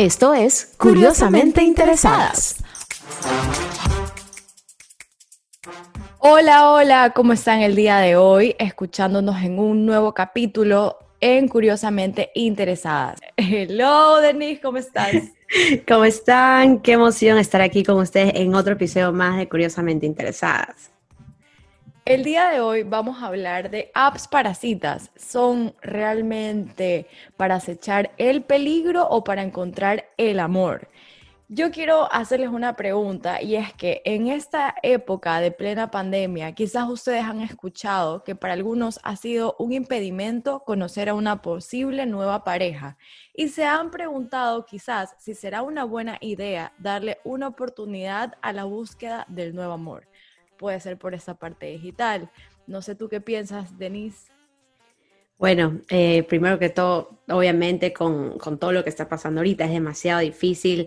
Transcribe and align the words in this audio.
Esto 0.00 0.32
es 0.32 0.72
Curiosamente 0.78 1.62
Interesadas. 1.62 2.56
Hola, 6.20 6.70
hola, 6.70 7.12
¿cómo 7.14 7.34
están 7.34 7.60
el 7.60 7.76
día 7.76 7.98
de 7.98 8.16
hoy? 8.16 8.56
Escuchándonos 8.58 9.42
en 9.42 9.58
un 9.58 9.84
nuevo 9.84 10.14
capítulo 10.14 10.96
en 11.20 11.48
Curiosamente 11.48 12.30
Interesadas. 12.34 13.20
Hello, 13.36 14.22
Denise, 14.22 14.62
¿cómo 14.62 14.78
estás? 14.78 15.16
¿Cómo 15.86 16.06
están? 16.06 16.80
Qué 16.80 16.92
emoción 16.92 17.36
estar 17.36 17.60
aquí 17.60 17.84
con 17.84 17.98
ustedes 17.98 18.32
en 18.36 18.54
otro 18.54 18.72
episodio 18.72 19.12
más 19.12 19.36
de 19.36 19.50
Curiosamente 19.50 20.06
Interesadas. 20.06 20.90
El 22.10 22.24
día 22.24 22.48
de 22.48 22.60
hoy 22.60 22.82
vamos 22.82 23.22
a 23.22 23.28
hablar 23.28 23.70
de 23.70 23.92
apps 23.94 24.26
para 24.26 24.52
citas. 24.54 25.12
¿Son 25.14 25.76
realmente 25.80 27.06
para 27.36 27.54
acechar 27.54 28.10
el 28.18 28.42
peligro 28.42 29.06
o 29.08 29.22
para 29.22 29.44
encontrar 29.44 30.06
el 30.16 30.40
amor? 30.40 30.88
Yo 31.46 31.70
quiero 31.70 32.12
hacerles 32.12 32.48
una 32.48 32.74
pregunta 32.74 33.40
y 33.40 33.54
es 33.54 33.72
que 33.74 34.02
en 34.04 34.26
esta 34.26 34.74
época 34.82 35.40
de 35.40 35.52
plena 35.52 35.92
pandemia, 35.92 36.52
quizás 36.52 36.88
ustedes 36.88 37.22
han 37.22 37.42
escuchado 37.42 38.24
que 38.24 38.34
para 38.34 38.54
algunos 38.54 38.98
ha 39.04 39.14
sido 39.14 39.54
un 39.60 39.72
impedimento 39.72 40.64
conocer 40.64 41.10
a 41.10 41.14
una 41.14 41.42
posible 41.42 42.06
nueva 42.06 42.42
pareja 42.42 42.96
y 43.34 43.50
se 43.50 43.64
han 43.64 43.92
preguntado 43.92 44.66
quizás 44.66 45.14
si 45.20 45.36
será 45.36 45.62
una 45.62 45.84
buena 45.84 46.18
idea 46.20 46.72
darle 46.76 47.18
una 47.22 47.46
oportunidad 47.46 48.34
a 48.42 48.52
la 48.52 48.64
búsqueda 48.64 49.26
del 49.28 49.54
nuevo 49.54 49.74
amor 49.74 50.09
puede 50.60 50.78
ser 50.78 50.98
por 50.98 51.14
esa 51.14 51.34
parte 51.34 51.66
digital. 51.66 52.30
No 52.66 52.82
sé 52.82 52.94
tú 52.94 53.08
qué 53.08 53.22
piensas, 53.22 53.78
Denise. 53.78 54.30
Bueno, 55.38 55.80
eh, 55.88 56.22
primero 56.24 56.58
que 56.58 56.68
todo, 56.68 57.22
obviamente 57.30 57.94
con, 57.94 58.38
todo 58.58 58.72
lo 58.72 58.84
que 58.84 58.90
está 58.90 59.08
pasando 59.08 59.40
ahorita 59.40 59.64
es 59.64 59.70
demasiado 59.70 60.20
difícil 60.20 60.86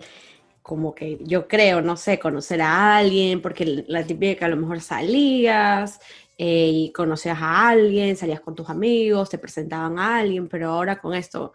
como 0.62 0.94
que 0.94 1.18
yo 1.22 1.48
creo, 1.48 1.82
no 1.82 1.96
sé, 1.96 2.20
conocer 2.20 2.62
a 2.62 2.96
alguien, 2.96 3.42
porque 3.42 3.84
la 3.88 4.04
típica 4.04 4.46
a 4.46 4.48
lo 4.48 4.56
mejor 4.56 4.80
salías 4.80 6.00
eh, 6.38 6.70
y 6.72 6.92
conocías 6.92 7.38
a 7.40 7.68
alguien, 7.68 8.16
salías 8.16 8.40
con 8.40 8.54
tus 8.54 8.70
amigos, 8.70 9.28
te 9.28 9.38
presentaban 9.38 9.98
a 9.98 10.18
alguien, 10.18 10.48
pero 10.48 10.70
ahora 10.70 11.00
con 11.00 11.14
esto 11.14 11.52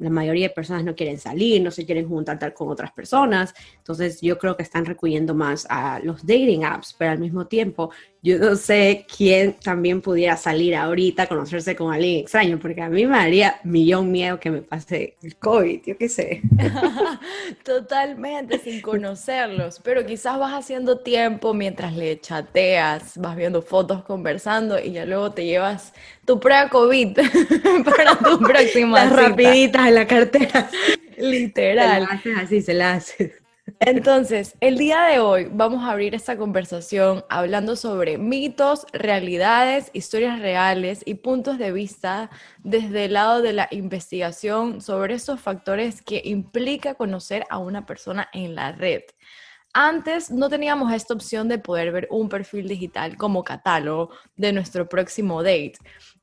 la 0.00 0.10
mayoría 0.10 0.48
de 0.48 0.54
personas 0.54 0.84
no 0.84 0.94
quieren 0.94 1.18
salir, 1.18 1.62
no 1.62 1.70
se 1.70 1.84
quieren 1.84 2.08
juntar 2.08 2.52
con 2.54 2.68
otras 2.68 2.90
personas. 2.92 3.54
Entonces 3.76 4.20
yo 4.20 4.38
creo 4.38 4.56
que 4.56 4.62
están 4.62 4.84
recuyendo 4.84 5.34
más 5.34 5.66
a 5.68 6.00
los 6.00 6.26
dating 6.26 6.64
apps, 6.64 6.94
pero 6.98 7.12
al 7.12 7.18
mismo 7.18 7.46
tiempo 7.46 7.90
yo 8.22 8.38
no 8.38 8.54
sé 8.56 9.06
quién 9.16 9.54
también 9.54 10.02
pudiera 10.02 10.36
salir 10.36 10.76
ahorita 10.76 11.22
a 11.22 11.26
conocerse 11.26 11.74
con 11.74 11.92
alguien 11.92 12.20
extraño, 12.20 12.58
porque 12.58 12.82
a 12.82 12.90
mí 12.90 13.06
me 13.06 13.16
daría 13.16 13.60
millón 13.64 14.12
miedo 14.12 14.38
que 14.38 14.50
me 14.50 14.60
pase 14.60 15.16
el 15.22 15.36
COVID, 15.36 15.80
yo 15.86 15.96
qué 15.96 16.08
sé. 16.08 16.42
Totalmente, 17.64 18.58
sin 18.58 18.82
conocerlos, 18.82 19.80
pero 19.82 20.04
quizás 20.04 20.38
vas 20.38 20.52
haciendo 20.52 20.98
tiempo 20.98 21.54
mientras 21.54 21.96
le 21.96 22.20
chateas, 22.20 23.16
vas 23.16 23.36
viendo 23.36 23.62
fotos, 23.62 24.04
conversando 24.04 24.78
y 24.78 24.92
ya 24.92 25.06
luego 25.06 25.32
te 25.32 25.46
llevas 25.46 25.94
tu 26.26 26.38
prueba 26.38 26.68
COVID 26.68 27.16
para 27.84 28.16
tu 28.18 28.38
próxima 28.46 29.04
Las 29.04 29.16
rapiditas 29.16 29.88
en 29.88 29.94
la 29.94 30.06
cartera. 30.06 30.70
Literal. 31.16 31.94
Se 31.94 32.00
la 32.00 32.06
haces 32.06 32.36
así, 32.38 32.62
se 32.62 32.74
la 32.74 32.92
haces. 32.92 33.32
Entonces, 33.78 34.56
el 34.60 34.78
día 34.78 35.02
de 35.02 35.20
hoy 35.20 35.48
vamos 35.50 35.84
a 35.84 35.92
abrir 35.92 36.14
esta 36.14 36.36
conversación 36.36 37.24
hablando 37.28 37.76
sobre 37.76 38.18
mitos, 38.18 38.86
realidades, 38.92 39.90
historias 39.92 40.40
reales 40.40 41.02
y 41.04 41.14
puntos 41.14 41.58
de 41.58 41.72
vista 41.72 42.30
desde 42.64 43.04
el 43.04 43.14
lado 43.14 43.42
de 43.42 43.52
la 43.52 43.68
investigación 43.70 44.80
sobre 44.80 45.14
esos 45.14 45.40
factores 45.40 46.02
que 46.02 46.22
implica 46.24 46.94
conocer 46.94 47.44
a 47.50 47.58
una 47.58 47.86
persona 47.86 48.28
en 48.32 48.54
la 48.54 48.72
red. 48.72 49.02
Antes 49.72 50.32
no 50.32 50.48
teníamos 50.48 50.92
esta 50.92 51.14
opción 51.14 51.46
de 51.48 51.58
poder 51.58 51.92
ver 51.92 52.08
un 52.10 52.28
perfil 52.28 52.66
digital 52.66 53.16
como 53.16 53.44
catálogo 53.44 54.10
de 54.36 54.52
nuestro 54.52 54.88
próximo 54.88 55.44
date. 55.44 55.74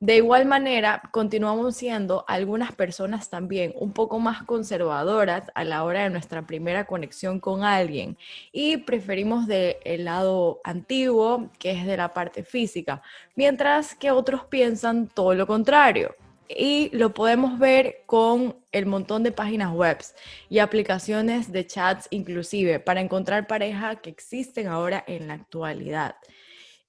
De 0.02 0.18
igual 0.18 0.46
manera, 0.46 1.02
continuamos 1.14 1.78
siendo 1.78 2.26
algunas 2.28 2.74
personas 2.74 3.30
también 3.30 3.74
un 3.78 3.94
poco 3.94 4.20
más 4.20 4.44
conservadoras 4.44 5.44
a 5.56 5.64
la 5.64 5.86
hora 5.86 6.04
de 6.04 6.10
nuestra 6.10 6.46
primera 6.46 6.84
conexión 6.88 7.40
con 7.40 7.64
alguien 7.64 8.18
y 8.52 8.78
preferimos 8.78 9.48
del 9.48 10.04
lado 10.04 10.60
antiguo, 10.66 11.50
que 11.58 11.72
es 11.72 11.86
de 11.86 11.96
la 11.96 12.14
parte 12.14 12.44
física, 12.44 13.02
mientras 13.34 13.96
que 13.96 14.12
otros 14.12 14.44
piensan 14.44 15.08
todo 15.08 15.34
lo 15.34 15.48
contrario 15.48 16.14
y 16.50 16.90
lo 16.96 17.14
podemos 17.14 17.60
ver 17.60 18.04
con 18.06 18.56
el 18.72 18.86
montón 18.86 19.24
de 19.24 19.32
páginas 19.32 19.74
web 19.74 19.98
y 20.50 20.60
aplicaciones 20.60 21.52
de 21.52 21.66
chats 21.66 22.08
inclusive 22.12 22.80
para 22.80 23.02
encontrar 23.02 23.48
pareja 23.48 23.96
que 23.98 24.10
existen 24.10 24.68
ahora 24.68 25.04
en 25.08 25.28
la 25.28 25.34
actualidad. 25.34 26.16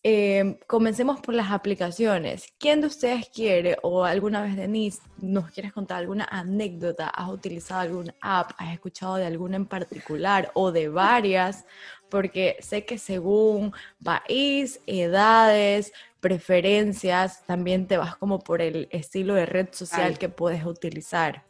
Em, 0.04 0.56
comencemos 0.68 1.20
por 1.20 1.34
las 1.34 1.50
aplicaciones. 1.50 2.52
¿Quién 2.58 2.80
de 2.80 2.86
ustedes 2.86 3.28
quiere 3.30 3.76
o 3.82 4.04
alguna 4.04 4.42
vez 4.42 4.54
Denise 4.54 5.00
nos 5.20 5.50
quieres 5.50 5.72
contar 5.72 5.98
alguna 5.98 6.24
anécdota? 6.30 7.08
¿Has 7.08 7.28
utilizado 7.30 7.80
alguna 7.80 8.14
app? 8.20 8.52
¿Has 8.58 8.72
escuchado 8.72 9.16
de 9.16 9.26
alguna 9.26 9.56
en 9.56 9.66
particular 9.66 10.52
o 10.54 10.70
de 10.70 10.88
varias? 10.88 11.64
Porque 12.08 12.56
sé 12.60 12.84
que 12.84 12.96
según 12.96 13.72
país, 14.04 14.80
edades, 14.86 15.92
preferencias, 16.20 17.44
también 17.44 17.88
te 17.88 17.96
vas 17.96 18.14
como 18.16 18.38
por 18.38 18.62
el 18.62 18.88
estilo 18.92 19.34
de 19.34 19.46
red 19.46 19.68
social 19.72 20.16
que 20.16 20.28
puedes 20.28 20.64
utilizar. 20.64 21.44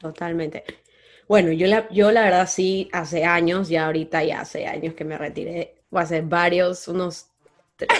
totalmente. 0.00 0.64
Bueno, 1.28 1.52
yo 1.52 1.68
la, 1.68 1.88
yo 1.90 2.10
la 2.10 2.22
verdad 2.22 2.48
sí, 2.48 2.88
hace 2.92 3.24
años, 3.24 3.68
ya 3.68 3.86
ahorita 3.86 4.24
ya 4.24 4.40
hace 4.40 4.66
años 4.66 4.94
que 4.94 5.04
me 5.04 5.16
retiré, 5.16 5.76
o 5.90 5.98
hace 5.98 6.20
varios, 6.20 6.86
unos 6.88 7.28
tres, 7.76 7.90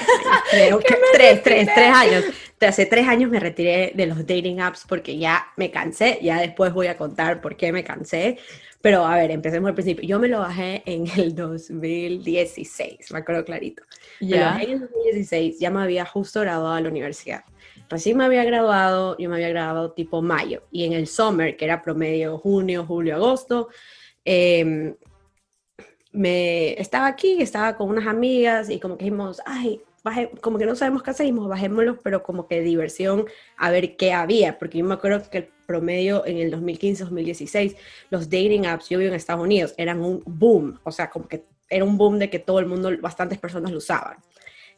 creo 0.50 0.78
que 0.78 0.96
tres, 1.12 1.42
tres, 1.42 1.68
tres 1.74 1.90
años. 1.94 2.24
Hace 2.60 2.86
tres 2.86 3.06
años 3.06 3.30
me 3.30 3.40
retiré 3.40 3.92
de 3.94 4.06
los 4.06 4.18
dating 4.18 4.60
apps 4.60 4.86
porque 4.88 5.18
ya 5.18 5.48
me 5.56 5.70
cansé, 5.70 6.18
ya 6.22 6.40
después 6.40 6.72
voy 6.72 6.86
a 6.86 6.96
contar 6.96 7.42
por 7.42 7.56
qué 7.56 7.72
me 7.72 7.84
cansé, 7.84 8.38
pero 8.80 9.04
a 9.04 9.16
ver, 9.16 9.30
empecemos 9.30 9.68
al 9.68 9.74
principio. 9.74 10.06
Yo 10.06 10.18
me 10.18 10.28
lo 10.28 10.38
bajé 10.38 10.82
en 10.86 11.06
el 11.18 11.34
2016, 11.34 13.12
me 13.12 13.18
acuerdo 13.18 13.44
clarito. 13.44 13.82
Ya. 14.20 14.58
en 14.62 14.70
el 14.70 14.80
2016 14.80 15.58
ya 15.58 15.70
me 15.70 15.82
había 15.82 16.06
justo 16.06 16.40
graduado 16.40 16.74
a 16.74 16.80
la 16.80 16.88
universidad. 16.88 17.44
Recién 17.90 18.16
me 18.16 18.24
había 18.24 18.44
graduado, 18.44 19.16
yo 19.18 19.28
me 19.28 19.36
había 19.36 19.50
graduado 19.50 19.92
tipo 19.92 20.22
mayo. 20.22 20.62
Y 20.70 20.84
en 20.84 20.94
el 20.94 21.06
summer, 21.06 21.56
que 21.56 21.66
era 21.66 21.82
promedio 21.82 22.38
junio, 22.38 22.86
julio, 22.86 23.16
agosto, 23.16 23.68
eh, 24.24 24.94
me 26.14 26.80
estaba 26.80 27.08
aquí, 27.08 27.42
estaba 27.42 27.76
con 27.76 27.90
unas 27.90 28.06
amigas 28.06 28.70
y 28.70 28.78
como 28.78 28.96
que 28.96 29.04
dijimos, 29.04 29.42
ay, 29.44 29.80
como 30.40 30.58
que 30.58 30.66
no 30.66 30.76
sabemos 30.76 31.02
qué 31.02 31.10
hacemos, 31.10 31.48
bajémoslo, 31.48 31.98
pero 32.00 32.22
como 32.22 32.46
que 32.46 32.60
diversión 32.60 33.26
a 33.56 33.70
ver 33.70 33.96
qué 33.96 34.12
había, 34.12 34.58
porque 34.58 34.78
yo 34.78 34.84
me 34.84 34.94
acuerdo 34.94 35.28
que 35.28 35.38
el 35.38 35.48
promedio 35.66 36.24
en 36.24 36.38
el 36.38 36.52
2015-2016, 36.52 37.76
los 38.10 38.30
dating 38.30 38.66
apps, 38.66 38.88
yo 38.88 38.98
vivo 38.98 39.08
en 39.08 39.16
Estados 39.16 39.42
Unidos, 39.42 39.74
eran 39.76 40.02
un 40.02 40.22
boom, 40.24 40.78
o 40.84 40.92
sea, 40.92 41.10
como 41.10 41.26
que 41.26 41.44
era 41.68 41.84
un 41.84 41.98
boom 41.98 42.18
de 42.18 42.30
que 42.30 42.38
todo 42.38 42.60
el 42.60 42.66
mundo, 42.66 42.90
bastantes 43.00 43.38
personas 43.38 43.72
lo 43.72 43.78
usaban. 43.78 44.18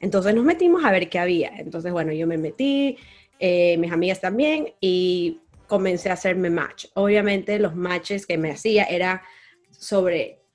Entonces 0.01 0.35
nos 0.35 0.45
metimos 0.45 0.85
a 0.85 0.93
ver 0.93 1.11
qué 1.11 1.19
había. 1.19 1.53
Entonces, 1.59 1.93
bueno, 1.93 2.13
yo 2.13 2.27
me 2.27 2.39
metí, 2.39 2.97
eh, 3.39 3.77
mis 3.79 3.93
amigas 3.93 4.21
también, 4.21 4.75
y 4.81 5.41
comencé 5.67 6.09
a 6.09 6.15
hacerme 6.15 6.49
match. 6.49 6.87
Obviamente 6.95 7.59
los 7.59 7.75
matches 7.75 8.27
que 8.27 8.39
me 8.39 8.53
hacía 8.53 8.85
era 8.85 9.23
sobre 9.71 10.46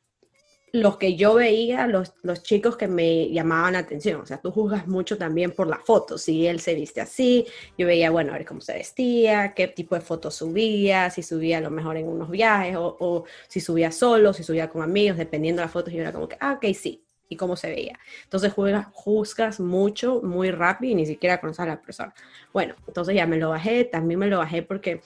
los 0.74 0.98
que 0.98 1.16
yo 1.16 1.34
veía, 1.34 1.86
los, 1.88 2.14
los 2.24 2.44
chicos 2.44 2.78
que 2.78 2.88
me 2.88 3.30
llamaban 3.30 3.74
la 3.74 3.80
atención. 3.80 4.22
O 4.22 4.26
sea, 4.26 4.38
tú 4.38 4.52
juzgas 4.52 4.88
mucho 4.88 5.18
también 5.18 5.52
por 5.52 5.68
la 5.68 5.78
foto. 5.78 6.18
Si 6.18 6.48
él 6.48 6.60
se 6.62 6.76
viste 6.76 7.02
así, 7.02 7.46
yo 7.78 7.88
veía, 7.88 8.10
bueno, 8.10 8.32
a 8.32 8.38
ver 8.38 8.46
cómo 8.46 8.62
se 8.62 8.74
vestía, 8.74 9.54
qué 9.54 9.68
tipo 9.68 9.96
de 9.96 10.02
fotos 10.02 10.36
subía, 10.36 11.10
si 11.10 11.24
subía 11.24 11.58
a 11.58 11.62
lo 11.62 11.72
mejor 11.72 11.98
en 11.98 12.08
unos 12.08 12.30
viajes 12.30 12.78
o, 12.78 13.26
si 13.48 13.60
subía 13.60 13.92
solo, 13.92 14.34
si 14.34 14.44
subía 14.44 14.70
con 14.70 14.82
amigos, 14.82 15.18
dependiendo 15.18 15.62
de 15.62 15.66
las 15.66 15.74
fotos, 15.74 15.94
yo 15.94 16.02
era 16.02 16.14
como 16.14 16.30
que, 16.30 16.38
ah, 16.40 16.54
ok, 16.54 16.74
sí, 16.74 17.04
y 17.28 17.36
cómo 17.36 17.56
se 17.56 17.70
veía. 17.70 18.00
Entonces 18.24 18.54
juzgas 18.54 19.60
mucho, 19.60 20.22
muy 20.22 20.52
rápido 20.52 20.94
y 20.94 20.96
ni 20.96 21.06
siquiera 21.06 21.40
conoces 21.42 21.62
a 21.62 21.66
la 21.66 21.82
persona. 21.82 22.14
Bueno, 22.54 22.76
entonces 22.88 23.16
ya 23.16 23.28
me 23.28 23.38
lo 23.38 23.50
bajé, 23.50 23.84
también 23.86 24.20
me 24.20 24.28
lo 24.28 24.38
bajé 24.38 24.64
porque 24.64 25.02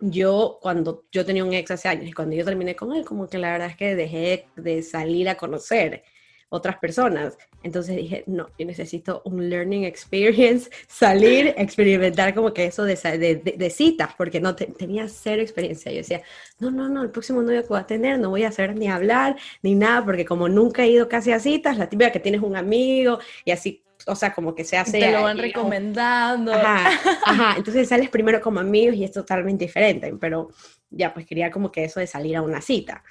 yo 0.00 0.58
cuando 0.60 1.04
yo 1.12 1.24
tenía 1.24 1.44
un 1.44 1.52
ex 1.52 1.70
hace 1.70 1.88
años 1.88 2.08
y 2.08 2.12
cuando 2.12 2.34
yo 2.34 2.44
terminé 2.44 2.74
con 2.74 2.92
él, 2.92 3.04
como 3.04 3.28
que 3.28 3.38
la 3.38 3.52
verdad 3.52 3.68
es 3.70 3.76
que 3.76 3.94
dejé 3.94 4.46
de 4.56 4.82
salir 4.82 5.28
a 5.28 5.36
conocer 5.36 6.02
otras 6.50 6.78
personas. 6.78 7.38
Entonces 7.62 7.96
dije, 7.96 8.24
no, 8.26 8.48
yo 8.58 8.66
necesito 8.66 9.22
un 9.24 9.48
learning 9.48 9.84
experience, 9.84 10.70
salir, 10.88 11.54
experimentar 11.56 12.34
como 12.34 12.52
que 12.52 12.66
eso 12.66 12.84
de, 12.84 12.96
de, 12.96 13.70
citas, 13.70 14.14
porque 14.16 14.40
no 14.40 14.54
tenía 14.56 15.08
cero 15.08 15.40
experiencia. 15.42 15.92
Yo 15.92 15.98
decía, 15.98 16.22
no, 16.58 16.70
no, 16.70 16.88
no, 16.88 17.02
el 17.02 17.10
próximo 17.10 17.42
novio 17.42 17.62
que 17.62 17.68
voy 17.68 17.80
a 17.80 17.86
tener 17.86 18.18
no 18.18 18.30
voy 18.30 18.42
a 18.42 18.48
hacer 18.48 18.74
ni 18.74 18.88
hablar 18.88 19.36
ni 19.62 19.74
nada, 19.74 20.04
porque 20.04 20.24
como 20.24 20.48
nunca 20.48 20.82
he 20.82 20.88
ido 20.88 21.08
casi 21.08 21.32
a 21.32 21.38
citas, 21.38 21.78
la 21.78 21.88
típica 21.88 22.10
que 22.10 22.20
tienes 22.20 22.42
un 22.42 22.56
amigo 22.56 23.20
y 23.44 23.52
así 23.52 23.82
o 24.06 24.14
sea, 24.14 24.32
como 24.32 24.54
que 24.54 24.64
se 24.64 24.76
hace... 24.76 24.98
Te 24.98 25.12
lo 25.12 25.22
van 25.22 25.38
recomendando. 25.38 26.52
Ajá, 26.52 26.90
ajá, 27.26 27.54
entonces 27.56 27.88
sales 27.88 28.08
primero 28.08 28.40
como 28.40 28.60
amigos 28.60 28.96
y 28.96 29.04
es 29.04 29.12
totalmente 29.12 29.64
diferente, 29.64 30.12
pero 30.20 30.50
ya, 30.90 31.14
pues 31.14 31.26
quería 31.26 31.50
como 31.50 31.70
que 31.70 31.84
eso 31.84 32.00
de 32.00 32.06
salir 32.06 32.36
a 32.36 32.42
una 32.42 32.60
cita. 32.60 33.02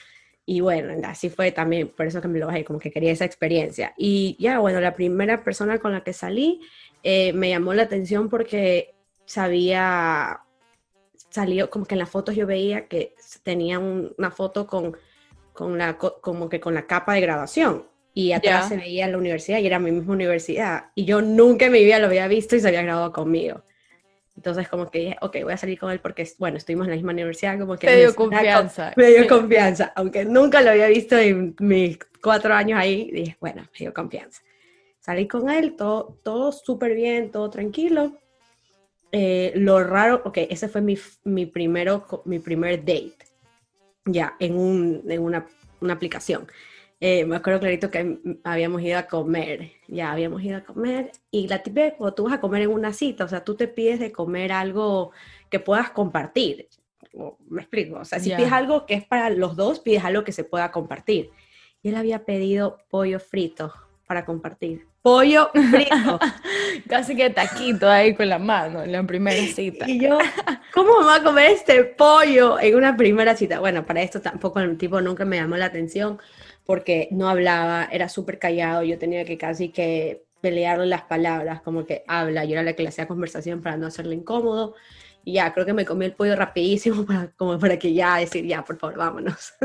Y 0.46 0.62
bueno, 0.62 0.94
así 1.08 1.30
fue 1.30 1.52
también, 1.52 1.90
por 1.90 2.08
eso 2.08 2.22
que 2.22 2.28
me 2.28 2.40
lo 2.40 2.48
bajé, 2.48 2.64
como 2.64 2.80
que 2.80 2.90
quería 2.90 3.12
esa 3.12 3.26
experiencia. 3.26 3.94
Y 3.98 4.36
ya, 4.40 4.58
bueno, 4.58 4.82
la 4.82 4.96
primera 4.96 5.44
persona 5.44 5.78
con 5.78 5.92
la 5.92 6.04
que 6.04 6.12
salí 6.12 6.62
eh, 7.04 7.34
me 7.34 7.50
llamó 7.50 7.74
la 7.76 7.84
atención 7.84 8.30
porque 8.30 8.96
sabía, 9.26 10.42
salió, 11.30 11.70
como 11.70 11.86
que 11.86 11.94
en 11.94 12.00
las 12.00 12.10
fotos 12.10 12.36
yo 12.36 12.48
veía 12.48 12.88
que 12.88 13.14
tenía 13.44 13.78
una 13.78 14.32
foto 14.32 14.66
con, 14.66 14.98
con 15.54 15.78
la, 15.78 15.98
como 15.98 16.50
que 16.50 16.60
con 16.60 16.74
la 16.74 16.88
capa 16.88 17.14
de 17.14 17.22
graduación. 17.22 17.86
Y 18.14 18.32
atrás 18.34 18.70
se 18.70 18.78
veía 18.78 19.08
la 19.08 19.18
universidad 19.18 19.60
y 19.60 19.68
era 19.68 19.80
mi 19.80 19.92
misma 19.92 20.14
universidad. 20.14 20.86
Y 20.96 21.06
yo 21.06 21.22
nunca 21.22 21.68
en 21.68 21.72
mi 21.72 21.84
vida 21.84 22.00
lo 22.00 22.08
había 22.08 22.28
visto 22.28 22.56
y 22.56 22.60
se 22.60 22.68
había 22.68 22.82
graduado 22.82 23.14
conmigo. 23.14 23.64
Entonces 24.36 24.70
como 24.70 24.90
que 24.90 25.00
dije, 25.00 25.18
ok, 25.22 25.38
voy 25.44 25.54
a 25.54 25.58
salir 25.58 25.78
con 25.78 25.92
él 25.92 26.00
porque, 26.00 26.26
bueno, 26.38 26.58
estuvimos 26.58 26.86
en 26.88 26.92
la 26.92 26.96
misma 26.96 27.12
universidad, 27.12 27.60
como 27.60 27.76
que... 27.78 27.88
Me 27.88 27.98
dio 27.98 28.16
confianza. 28.16 28.94
Me 28.96 29.08
dio 29.08 29.28
confianza, 29.28 29.92
aunque 29.96 30.24
nunca 30.24 30.62
lo 30.62 30.72
había 30.72 30.88
visto 30.88 31.18
en 31.18 31.56
mis 31.60 32.00
cuatro 32.24 32.54
años 32.54 32.80
ahí, 32.80 33.12
dije, 33.12 33.36
bueno, 33.42 33.64
me 33.64 33.78
dio 33.78 33.94
confianza. 33.94 34.42
Salí 35.02 35.28
con 35.28 35.50
él, 35.50 35.76
todo, 35.76 36.20
todo 36.24 36.54
súper 36.54 36.94
bien, 36.94 37.32
todo 37.32 37.50
tranquilo. 37.50 38.14
Eh, 39.12 39.52
lo 39.56 39.84
raro, 39.84 40.22
ok, 40.24 40.38
ese 40.50 40.70
fue 40.70 40.82
mi, 40.82 40.98
mi, 41.26 41.46
primero, 41.46 42.06
mi 42.24 42.40
primer 42.40 42.80
date, 42.80 43.18
ya, 44.06 44.36
en, 44.40 44.56
un, 44.56 45.04
en 45.06 45.22
una, 45.22 45.48
una 45.82 45.94
aplicación. 45.94 46.48
Eh, 47.02 47.24
me 47.24 47.38
acuerdo 47.38 47.62
clarito 47.62 47.90
que 47.90 48.20
habíamos 48.44 48.82
ido 48.82 48.98
a 48.98 49.04
comer, 49.04 49.72
ya 49.88 50.12
habíamos 50.12 50.44
ido 50.44 50.58
a 50.58 50.64
comer, 50.64 51.14
y 51.32 51.48
la 51.48 51.64
típica 51.64 51.96
cuando 51.96 52.14
tú 52.14 52.24
vas 52.26 52.34
a 52.34 52.42
comer 52.42 52.64
en 52.64 52.72
una 52.72 52.92
cita, 52.92 53.24
o 53.24 53.28
sea, 53.28 53.44
tú 53.44 53.56
te 53.56 53.70
pides 53.70 54.00
de 54.00 54.12
comer 54.12 54.52
algo 54.52 55.12
que 55.50 55.62
puedas 55.62 55.92
compartir. 55.92 56.68
Me 57.48 57.62
explico, 57.62 58.00
o 58.00 58.06
sea, 58.06 58.20
si 58.20 58.32
pides 58.32 58.52
algo 58.52 58.86
que 58.86 58.96
es 58.96 59.06
para 59.06 59.30
los 59.30 59.56
dos, 59.56 59.80
pides 59.80 60.04
algo 60.04 60.26
que 60.26 60.34
se 60.34 60.44
pueda 60.44 60.72
compartir. 60.72 61.32
Y 61.82 61.90
él 61.90 61.96
había 61.96 62.26
pedido 62.26 62.78
pollo 62.90 63.20
frito 63.22 63.74
para 64.06 64.26
compartir. 64.26 64.86
Pollo 65.02 65.50
frito. 65.72 66.20
Casi 66.90 67.16
que 67.16 67.30
taquito 67.30 67.90
ahí 67.90 68.14
con 68.14 68.28
la 68.28 68.40
mano 68.40 68.84
en 68.84 68.92
la 68.92 69.02
primera 69.04 69.42
cita. 69.54 69.90
Y 69.90 70.02
yo, 70.02 70.18
¿cómo 70.74 71.06
va 71.06 71.16
a 71.16 71.24
comer 71.24 71.52
este 71.52 71.86
pollo 71.86 72.60
en 72.60 72.76
una 72.76 72.98
primera 72.98 73.36
cita? 73.36 73.60
Bueno, 73.60 73.86
para 73.86 74.02
esto 74.02 74.20
tampoco 74.20 74.60
el 74.60 74.78
tipo 74.78 75.00
nunca 75.00 75.24
me 75.24 75.38
llamó 75.38 75.56
la 75.56 75.66
atención 75.66 76.20
porque 76.70 77.08
no 77.10 77.28
hablaba, 77.28 77.90
era 77.92 78.08
súper 78.10 78.38
callado, 78.38 78.84
yo 78.84 79.00
tenía 79.00 79.26
que 79.26 79.40
casi 79.40 79.70
que 79.70 80.28
pelearle 80.40 80.86
las 80.86 81.02
palabras, 81.02 81.64
como 81.64 81.84
que 81.84 82.04
habla, 82.08 82.46
yo 82.46 82.52
era 82.52 82.62
la 82.62 82.74
que 82.74 82.84
le 82.84 82.90
hacía 82.90 83.08
conversación 83.08 83.64
para 83.64 83.76
no 83.76 83.88
hacerle 83.88 84.14
incómodo. 84.14 84.76
Y 85.26 85.34
ya, 85.34 85.52
creo 85.52 85.66
que 85.66 85.74
me 85.74 85.84
comí 85.84 86.06
el 86.06 86.14
pollo 86.14 86.36
rapidísimo 86.36 87.06
para, 87.08 87.32
como 87.32 87.58
para 87.58 87.80
que 87.80 87.92
ya 87.92 88.18
decir, 88.18 88.46
ya, 88.46 88.64
por 88.64 88.78
favor, 88.78 89.00
vámonos. 89.00 89.56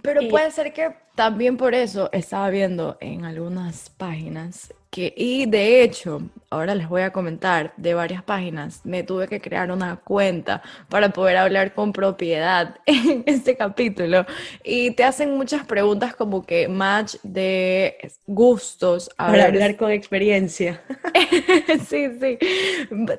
Pero 0.00 0.22
puede 0.30 0.50
ser 0.52 0.72
que 0.72 0.96
también 1.14 1.58
por 1.58 1.74
eso 1.74 2.08
estaba 2.12 2.48
viendo 2.48 2.96
en 3.02 3.26
algunas 3.26 3.90
páginas 3.90 4.72
que, 4.92 5.14
y 5.16 5.46
de 5.46 5.82
hecho, 5.82 6.20
ahora 6.50 6.74
les 6.74 6.86
voy 6.86 7.00
a 7.00 7.14
comentar 7.14 7.72
de 7.78 7.94
varias 7.94 8.22
páginas, 8.22 8.84
me 8.84 9.02
tuve 9.02 9.26
que 9.26 9.40
crear 9.40 9.72
una 9.72 9.96
cuenta 9.96 10.62
para 10.90 11.08
poder 11.08 11.38
hablar 11.38 11.72
con 11.72 11.94
propiedad 11.94 12.76
en 12.86 13.24
este 13.24 13.56
capítulo. 13.56 14.26
Y 14.62 14.90
te 14.90 15.02
hacen 15.02 15.34
muchas 15.34 15.64
preguntas 15.64 16.14
como 16.14 16.44
que 16.44 16.68
match 16.68 17.14
de 17.22 17.96
gustos. 18.26 19.08
para 19.16 19.46
hablar 19.46 19.78
con 19.78 19.90
experiencia. 19.90 20.82
sí, 21.88 22.08
sí. 22.20 22.38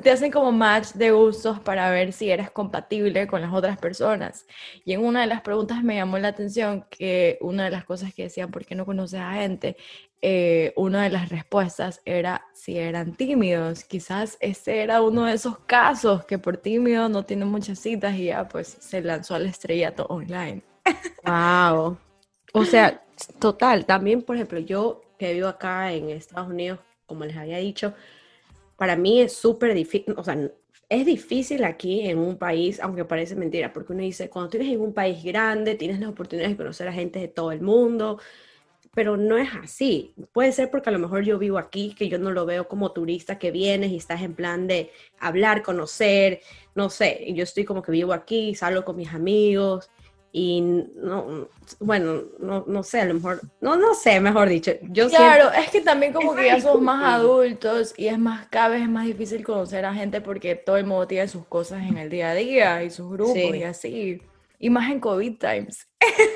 Te 0.03 0.11
hacen 0.11 0.31
como 0.31 0.51
match 0.51 0.91
de 0.93 1.09
gustos 1.09 1.59
para 1.59 1.89
ver 1.89 2.13
si 2.13 2.29
eres 2.29 2.51
compatible 2.51 3.25
con 3.25 3.41
las 3.41 3.51
otras 3.51 3.79
personas. 3.79 4.45
Y 4.85 4.93
en 4.93 5.03
una 5.03 5.21
de 5.21 5.27
las 5.27 5.41
preguntas 5.41 5.83
me 5.83 5.95
llamó 5.95 6.19
la 6.19 6.27
atención 6.27 6.85
que 6.91 7.39
una 7.41 7.63
de 7.63 7.71
las 7.71 7.83
cosas 7.83 8.13
que 8.13 8.23
decían, 8.23 8.51
¿por 8.51 8.63
qué 8.63 8.75
no 8.75 8.85
conoces 8.85 9.19
a 9.19 9.33
gente? 9.33 9.75
Eh, 10.25 10.71
una 10.77 11.03
de 11.03 11.09
las 11.09 11.27
respuestas 11.27 12.01
era 12.05 12.45
si 12.53 12.77
eran 12.77 13.13
tímidos. 13.13 13.83
Quizás 13.83 14.37
ese 14.39 14.81
era 14.81 15.01
uno 15.01 15.25
de 15.25 15.33
esos 15.33 15.59
casos 15.59 16.23
que 16.23 16.37
por 16.37 16.55
tímido 16.55 17.09
no 17.09 17.25
tiene 17.25 17.43
muchas 17.43 17.79
citas 17.79 18.15
y 18.15 18.27
ya 18.27 18.47
pues 18.47 18.77
se 18.79 19.01
lanzó 19.01 19.35
al 19.35 19.45
estrellato 19.47 20.05
online. 20.05 20.61
Wow. 21.25 21.97
O 22.53 22.63
sea, 22.63 23.03
total. 23.37 23.85
También, 23.85 24.21
por 24.21 24.37
ejemplo, 24.37 24.59
yo 24.59 25.01
que 25.19 25.33
vivo 25.33 25.49
acá 25.49 25.91
en 25.91 26.09
Estados 26.09 26.49
Unidos, 26.49 26.79
como 27.05 27.25
les 27.25 27.35
había 27.35 27.57
dicho, 27.57 27.93
para 28.77 28.95
mí 28.95 29.19
es 29.19 29.33
súper 29.33 29.73
difícil, 29.73 30.15
o 30.17 30.23
sea, 30.23 30.37
es 30.87 31.05
difícil 31.05 31.65
aquí 31.65 32.07
en 32.07 32.17
un 32.17 32.37
país, 32.37 32.79
aunque 32.79 33.03
parece 33.03 33.35
mentira, 33.35 33.73
porque 33.73 33.91
uno 33.91 34.03
dice, 34.03 34.29
cuando 34.29 34.51
tienes 34.51 34.69
en 34.69 34.79
un 34.79 34.93
país 34.93 35.21
grande, 35.21 35.75
tienes 35.75 35.99
la 35.99 36.07
oportunidad 36.07 36.47
de 36.47 36.55
conocer 36.55 36.87
a 36.87 36.93
gente 36.93 37.19
de 37.19 37.27
todo 37.27 37.51
el 37.51 37.61
mundo, 37.61 38.19
pero 38.93 39.17
no 39.17 39.37
es 39.37 39.49
así. 39.61 40.13
Puede 40.31 40.51
ser 40.51 40.69
porque 40.69 40.89
a 40.89 40.93
lo 40.93 40.99
mejor 40.99 41.23
yo 41.23 41.39
vivo 41.39 41.57
aquí, 41.57 41.95
que 41.97 42.09
yo 42.09 42.19
no 42.19 42.31
lo 42.31 42.45
veo 42.45 42.67
como 42.67 42.91
turista 42.91 43.39
que 43.39 43.51
vienes 43.51 43.91
y 43.91 43.97
estás 43.97 44.21
en 44.21 44.35
plan 44.35 44.67
de 44.67 44.91
hablar, 45.19 45.63
conocer, 45.63 46.41
no 46.75 46.89
sé, 46.89 47.25
yo 47.33 47.43
estoy 47.43 47.65
como 47.65 47.81
que 47.81 47.91
vivo 47.91 48.13
aquí, 48.13 48.55
salgo 48.55 48.85
con 48.85 48.95
mis 48.95 49.13
amigos 49.13 49.89
y 50.35 50.61
no, 50.61 51.47
bueno, 51.79 52.23
no, 52.39 52.65
no 52.67 52.81
sé, 52.81 53.01
a 53.01 53.05
lo 53.05 53.13
mejor, 53.13 53.41
no, 53.61 53.75
no 53.75 53.93
sé, 53.93 54.19
mejor 54.19 54.49
dicho. 54.49 54.71
Yo 54.89 55.07
claro, 55.09 55.51
es 55.51 55.69
que 55.69 55.81
también 55.81 56.11
como 56.11 56.35
que 56.35 56.45
ya 56.45 56.59
somos 56.59 56.81
más 56.81 57.03
adultos 57.15 57.93
y 57.97 58.07
es 58.07 58.17
más, 58.17 58.47
cada 58.47 58.69
vez 58.69 58.81
es 58.81 58.89
más 58.89 59.05
difícil 59.05 59.43
conocer 59.43 59.85
a 59.85 59.93
gente 59.93 60.21
porque 60.21 60.55
todo 60.55 60.77
el 60.77 60.85
mundo 60.85 61.07
tiene 61.07 61.27
sus 61.27 61.45
cosas 61.45 61.83
en 61.83 61.97
el 61.97 62.09
día 62.09 62.31
a 62.31 62.35
día 62.35 62.83
y 62.83 62.89
sus 62.89 63.11
grupos 63.11 63.55
y 63.55 63.63
así. 63.63 64.21
Y 64.63 64.69
más 64.69 64.89
en 64.89 65.01
COVID 65.01 65.39
times. 65.39 65.89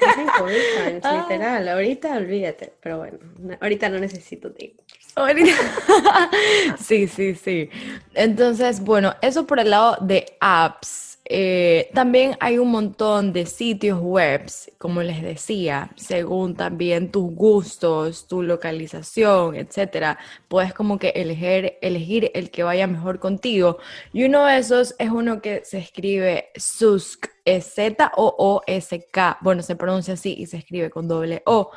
Más 0.05 0.17
en 0.17 0.27
COVID 0.27 0.62
times, 0.84 1.01
ah. 1.05 1.25
literal. 1.29 1.69
Ahorita 1.69 2.17
olvídate, 2.17 2.74
pero 2.81 2.98
bueno, 2.98 3.19
ahorita 3.62 3.88
no 3.88 4.00
necesito 4.00 4.51
tiempo. 4.51 4.84
sí, 6.77 7.07
sí, 7.07 7.36
sí. 7.36 7.69
Entonces, 8.13 8.81
bueno, 8.81 9.15
eso 9.22 9.48
por 9.48 9.62
el 9.62 9.69
lado 9.69 9.98
de 10.01 10.25
apps. 10.41 11.19
Eh, 11.29 11.89
también 11.93 12.36
hay 12.41 12.57
un 12.57 12.69
montón 12.69 13.31
de 13.31 13.46
sitios 13.46 14.00
web, 14.01 14.50
como 14.77 15.03
les 15.03 15.22
decía, 15.22 15.91
según 15.96 16.55
también 16.55 17.12
tus 17.12 17.34
gustos, 17.34 18.27
tu 18.27 18.43
localización, 18.43 19.55
etcétera. 19.55 20.17
Puedes 20.50 20.74
como 20.74 21.00
que 21.00 21.10
elegir, 21.10 21.77
elegir 21.81 22.31
el 22.34 22.51
que 22.51 22.63
vaya 22.63 22.88
mejor 22.88 23.19
contigo. 23.19 23.77
Y 24.12 24.25
uno 24.25 24.46
de 24.46 24.57
esos 24.57 24.96
es 25.00 25.12
uno 25.12 25.41
que 25.41 25.63
se 25.63 25.77
escribe 25.79 26.50
Susk, 26.55 27.27
Z-O-O-S-K. 27.48 29.38
Bueno, 29.42 29.62
se 29.62 29.75
pronuncia 29.75 30.16
así 30.16 30.36
y 30.38 30.46
se 30.48 30.58
escribe 30.58 30.89
con 30.89 31.08
doble 31.08 31.44
O. 31.46 31.72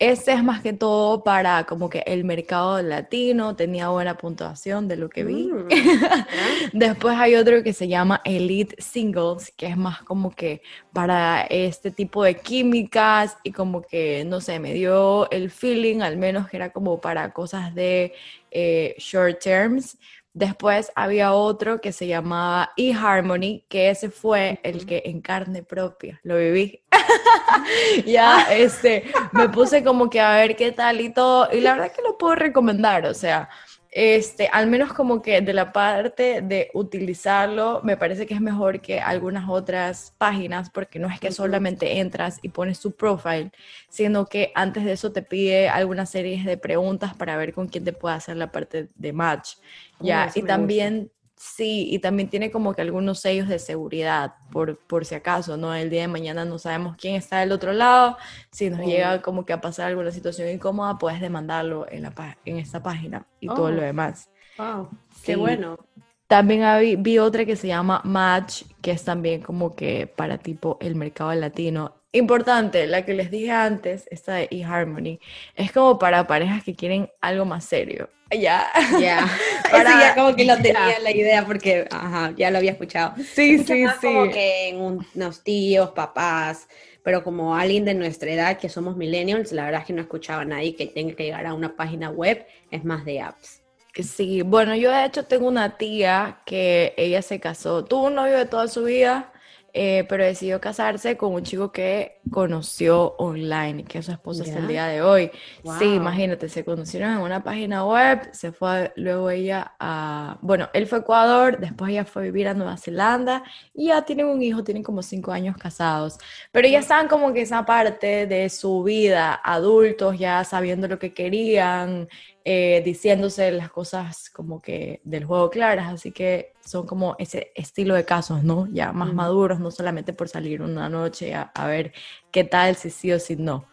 Este 0.00 0.32
es 0.32 0.42
más 0.42 0.62
que 0.62 0.72
todo 0.72 1.22
para 1.22 1.64
como 1.64 1.90
que 1.90 2.02
el 2.06 2.24
mercado 2.24 2.80
latino 2.80 3.54
tenía 3.54 3.90
buena 3.90 4.16
puntuación 4.16 4.88
de 4.88 4.96
lo 4.96 5.10
que 5.10 5.24
vi. 5.24 5.52
Mm, 5.52 5.68
Después 6.72 7.18
hay 7.18 7.34
otro 7.34 7.62
que 7.62 7.74
se 7.74 7.86
llama 7.86 8.22
Elite 8.24 8.76
Singles, 8.78 9.52
que 9.54 9.66
es 9.66 9.76
más 9.76 10.00
como 10.02 10.30
que 10.30 10.62
para 10.94 11.42
este 11.42 11.90
tipo 11.90 12.24
de 12.24 12.36
químicas 12.36 13.36
y 13.44 13.52
como 13.52 13.82
que, 13.82 14.24
no 14.24 14.40
sé, 14.40 14.58
me 14.58 14.72
dio 14.72 15.30
el 15.30 15.50
feeling, 15.50 16.00
al 16.00 16.16
menos 16.16 16.48
que 16.48 16.56
era 16.56 16.70
como 16.70 16.98
para 16.98 17.34
cosas 17.34 17.74
de 17.74 18.14
eh, 18.50 18.94
short 18.96 19.38
terms. 19.38 19.98
Después 20.32 20.92
había 20.94 21.32
otro 21.32 21.80
que 21.80 21.90
se 21.92 22.06
llamaba 22.06 22.70
eHarmony, 22.76 23.64
que 23.68 23.90
ese 23.90 24.10
fue 24.10 24.60
el 24.62 24.86
que 24.86 25.02
en 25.06 25.20
carne 25.20 25.64
propia 25.64 26.20
lo 26.22 26.36
viví. 26.36 26.84
ya, 28.06 28.46
este, 28.52 29.04
me 29.32 29.48
puse 29.48 29.82
como 29.82 30.08
que 30.08 30.20
a 30.20 30.36
ver 30.36 30.54
qué 30.54 30.70
tal 30.70 31.00
y 31.00 31.12
todo, 31.12 31.48
y 31.52 31.60
la 31.60 31.74
verdad 31.74 31.92
que 31.92 32.02
lo 32.02 32.16
puedo 32.16 32.36
recomendar, 32.36 33.06
o 33.06 33.14
sea, 33.14 33.48
este, 33.90 34.48
al 34.52 34.68
menos 34.68 34.92
como 34.92 35.20
que 35.20 35.40
de 35.40 35.52
la 35.52 35.72
parte 35.72 36.42
de 36.42 36.70
utilizarlo, 36.74 37.80
me 37.82 37.96
parece 37.96 38.24
que 38.24 38.34
es 38.34 38.40
mejor 38.40 38.80
que 38.80 39.00
algunas 39.00 39.48
otras 39.48 40.14
páginas, 40.16 40.70
porque 40.70 40.98
no 40.98 41.08
es 41.08 41.18
que 41.18 41.32
solamente 41.32 41.98
entras 41.98 42.38
y 42.42 42.50
pones 42.50 42.78
tu 42.78 42.92
profile, 42.92 43.50
sino 43.88 44.26
que 44.26 44.52
antes 44.54 44.84
de 44.84 44.92
eso 44.92 45.12
te 45.12 45.22
pide 45.22 45.68
alguna 45.68 46.06
serie 46.06 46.42
de 46.44 46.56
preguntas 46.56 47.14
para 47.14 47.36
ver 47.36 47.52
con 47.52 47.66
quién 47.66 47.84
te 47.84 47.92
puede 47.92 48.14
hacer 48.14 48.36
la 48.36 48.52
parte 48.52 48.88
de 48.94 49.12
match. 49.12 49.54
Ya, 49.98 50.30
y 50.34 50.42
también 50.42 51.10
Sí, 51.42 51.86
y 51.90 52.00
también 52.00 52.28
tiene 52.28 52.50
como 52.50 52.74
que 52.74 52.82
algunos 52.82 53.20
sellos 53.20 53.48
de 53.48 53.58
seguridad, 53.58 54.34
por, 54.52 54.76
por 54.76 55.06
si 55.06 55.14
acaso, 55.14 55.56
¿no? 55.56 55.74
El 55.74 55.88
día 55.88 56.02
de 56.02 56.08
mañana 56.08 56.44
no 56.44 56.58
sabemos 56.58 56.96
quién 56.98 57.14
está 57.14 57.38
del 57.38 57.50
otro 57.52 57.72
lado, 57.72 58.18
si 58.50 58.68
nos 58.68 58.80
llega 58.80 59.14
oh. 59.14 59.22
como 59.22 59.46
que 59.46 59.54
a 59.54 59.60
pasar 59.62 59.86
alguna 59.86 60.10
situación 60.10 60.50
incómoda, 60.50 60.98
puedes 60.98 61.18
demandarlo 61.18 61.86
en, 61.90 62.02
la, 62.02 62.36
en 62.44 62.58
esta 62.58 62.82
página 62.82 63.26
y 63.40 63.46
todo 63.46 63.70
lo 63.70 63.80
oh. 63.80 63.84
demás. 63.84 64.28
Wow, 64.58 64.90
qué 65.24 65.36
bueno. 65.36 65.78
También 66.26 67.02
vi 67.02 67.18
otra 67.18 67.46
que 67.46 67.56
se 67.56 67.68
llama 67.68 68.02
Match, 68.04 68.64
que 68.82 68.90
es 68.90 69.02
también 69.02 69.40
como 69.40 69.74
que 69.74 70.06
para 70.06 70.36
tipo 70.36 70.76
el 70.82 70.94
mercado 70.94 71.32
latino. 71.32 71.94
Importante, 72.12 72.88
la 72.88 73.04
que 73.04 73.14
les 73.14 73.30
dije 73.30 73.52
antes, 73.52 74.08
esta 74.10 74.34
de 74.34 74.48
eHarmony, 74.50 75.20
es 75.54 75.70
como 75.70 75.98
para 75.98 76.26
parejas 76.26 76.64
que 76.64 76.74
quieren 76.74 77.08
algo 77.20 77.44
más 77.44 77.64
serio. 77.64 78.08
Ya. 78.36 78.66
Ya. 79.00 79.28
Para, 79.70 80.00
ya 80.00 80.14
como 80.14 80.34
que 80.34 80.44
lo 80.44 80.56
tenía 80.62 80.98
la 81.00 81.10
idea 81.10 81.44
porque 81.44 81.86
ajá, 81.90 82.32
ya 82.36 82.50
lo 82.50 82.58
había 82.58 82.72
escuchado. 82.72 83.14
Sí, 83.16 83.58
sí, 83.58 83.64
sí. 83.64 83.86
Como 84.00 84.30
que 84.30 84.68
en 84.68 84.80
unos 84.80 85.44
tíos, 85.44 85.90
papás, 85.90 86.68
pero 87.04 87.22
como 87.22 87.54
alguien 87.54 87.84
de 87.84 87.94
nuestra 87.94 88.30
edad 88.30 88.58
que 88.58 88.68
somos 88.68 88.96
millennials, 88.96 89.52
la 89.52 89.64
verdad 89.64 89.80
es 89.82 89.86
que 89.86 89.92
no 89.92 90.02
escuchaba 90.02 90.42
a 90.42 90.44
nadie 90.44 90.74
que 90.74 90.86
tenga 90.86 91.14
que 91.14 91.24
llegar 91.24 91.46
a 91.46 91.54
una 91.54 91.76
página 91.76 92.10
web, 92.10 92.44
es 92.70 92.84
más 92.84 93.04
de 93.04 93.20
apps. 93.20 93.62
Sí, 93.94 94.42
bueno, 94.42 94.74
yo 94.74 94.90
de 94.92 95.04
hecho 95.04 95.24
tengo 95.24 95.48
una 95.48 95.76
tía 95.76 96.40
que 96.46 96.94
ella 96.96 97.22
se 97.22 97.40
casó, 97.40 97.84
tuvo 97.84 98.06
un 98.06 98.14
novio 98.14 98.36
de 98.38 98.46
toda 98.46 98.68
su 98.68 98.84
vida 98.84 99.32
eh, 99.72 100.04
pero 100.08 100.24
decidió 100.24 100.60
casarse 100.60 101.16
con 101.16 101.32
un 101.32 101.42
chico 101.42 101.70
que 101.70 102.20
conoció 102.30 103.14
online, 103.18 103.84
que 103.84 103.98
es 103.98 104.06
su 104.06 104.12
esposa 104.12 104.42
hasta 104.42 104.58
el 104.58 104.68
día 104.68 104.86
de 104.86 105.02
hoy. 105.02 105.30
Sí, 105.78 105.94
imagínate, 105.94 106.48
se 106.48 106.64
conocieron 106.64 107.12
en 107.12 107.18
una 107.18 107.42
página 107.42 107.84
web, 107.84 108.30
se 108.32 108.52
fue 108.52 108.92
luego 108.96 109.30
ella 109.30 109.74
a, 109.78 110.38
bueno, 110.42 110.68
él 110.72 110.86
fue 110.86 110.98
a 110.98 111.00
Ecuador, 111.02 111.58
después 111.58 111.90
ella 111.90 112.04
fue 112.04 112.22
a 112.22 112.24
vivir 112.24 112.48
a 112.48 112.54
Nueva 112.54 112.76
Zelanda 112.76 113.42
y 113.74 113.88
ya 113.88 114.02
tienen 114.02 114.26
un 114.26 114.42
hijo, 114.42 114.64
tienen 114.64 114.82
como 114.82 115.02
cinco 115.02 115.32
años 115.32 115.56
casados, 115.56 116.18
pero 116.52 116.68
ya 116.68 116.80
están 116.80 117.08
como 117.08 117.32
que 117.32 117.42
esa 117.42 117.64
parte 117.64 118.26
de 118.26 118.48
su 118.48 118.82
vida, 118.82 119.40
adultos, 119.42 120.18
ya 120.18 120.44
sabiendo 120.44 120.88
lo 120.88 120.98
que 120.98 121.14
querían, 121.14 122.08
eh, 122.52 122.82
diciéndose 122.84 123.52
las 123.52 123.70
cosas 123.70 124.28
como 124.28 124.60
que 124.60 125.00
del 125.04 125.24
juego 125.24 125.50
claras, 125.50 125.92
así 125.92 126.10
que 126.10 126.52
son 126.64 126.84
como 126.84 127.14
ese 127.20 127.52
estilo 127.54 127.94
de 127.94 128.04
casos, 128.04 128.42
¿no? 128.42 128.66
Ya 128.72 128.90
más 128.90 129.14
maduros, 129.14 129.60
no 129.60 129.70
solamente 129.70 130.12
por 130.12 130.28
salir 130.28 130.60
una 130.60 130.88
noche 130.88 131.32
a, 131.32 131.66
ver 131.68 131.92
qué 132.32 132.42
tal, 132.42 132.74
si 132.74 132.90
sí 132.90 133.12
o 133.12 133.20
si 133.20 133.36
no. 133.36 133.66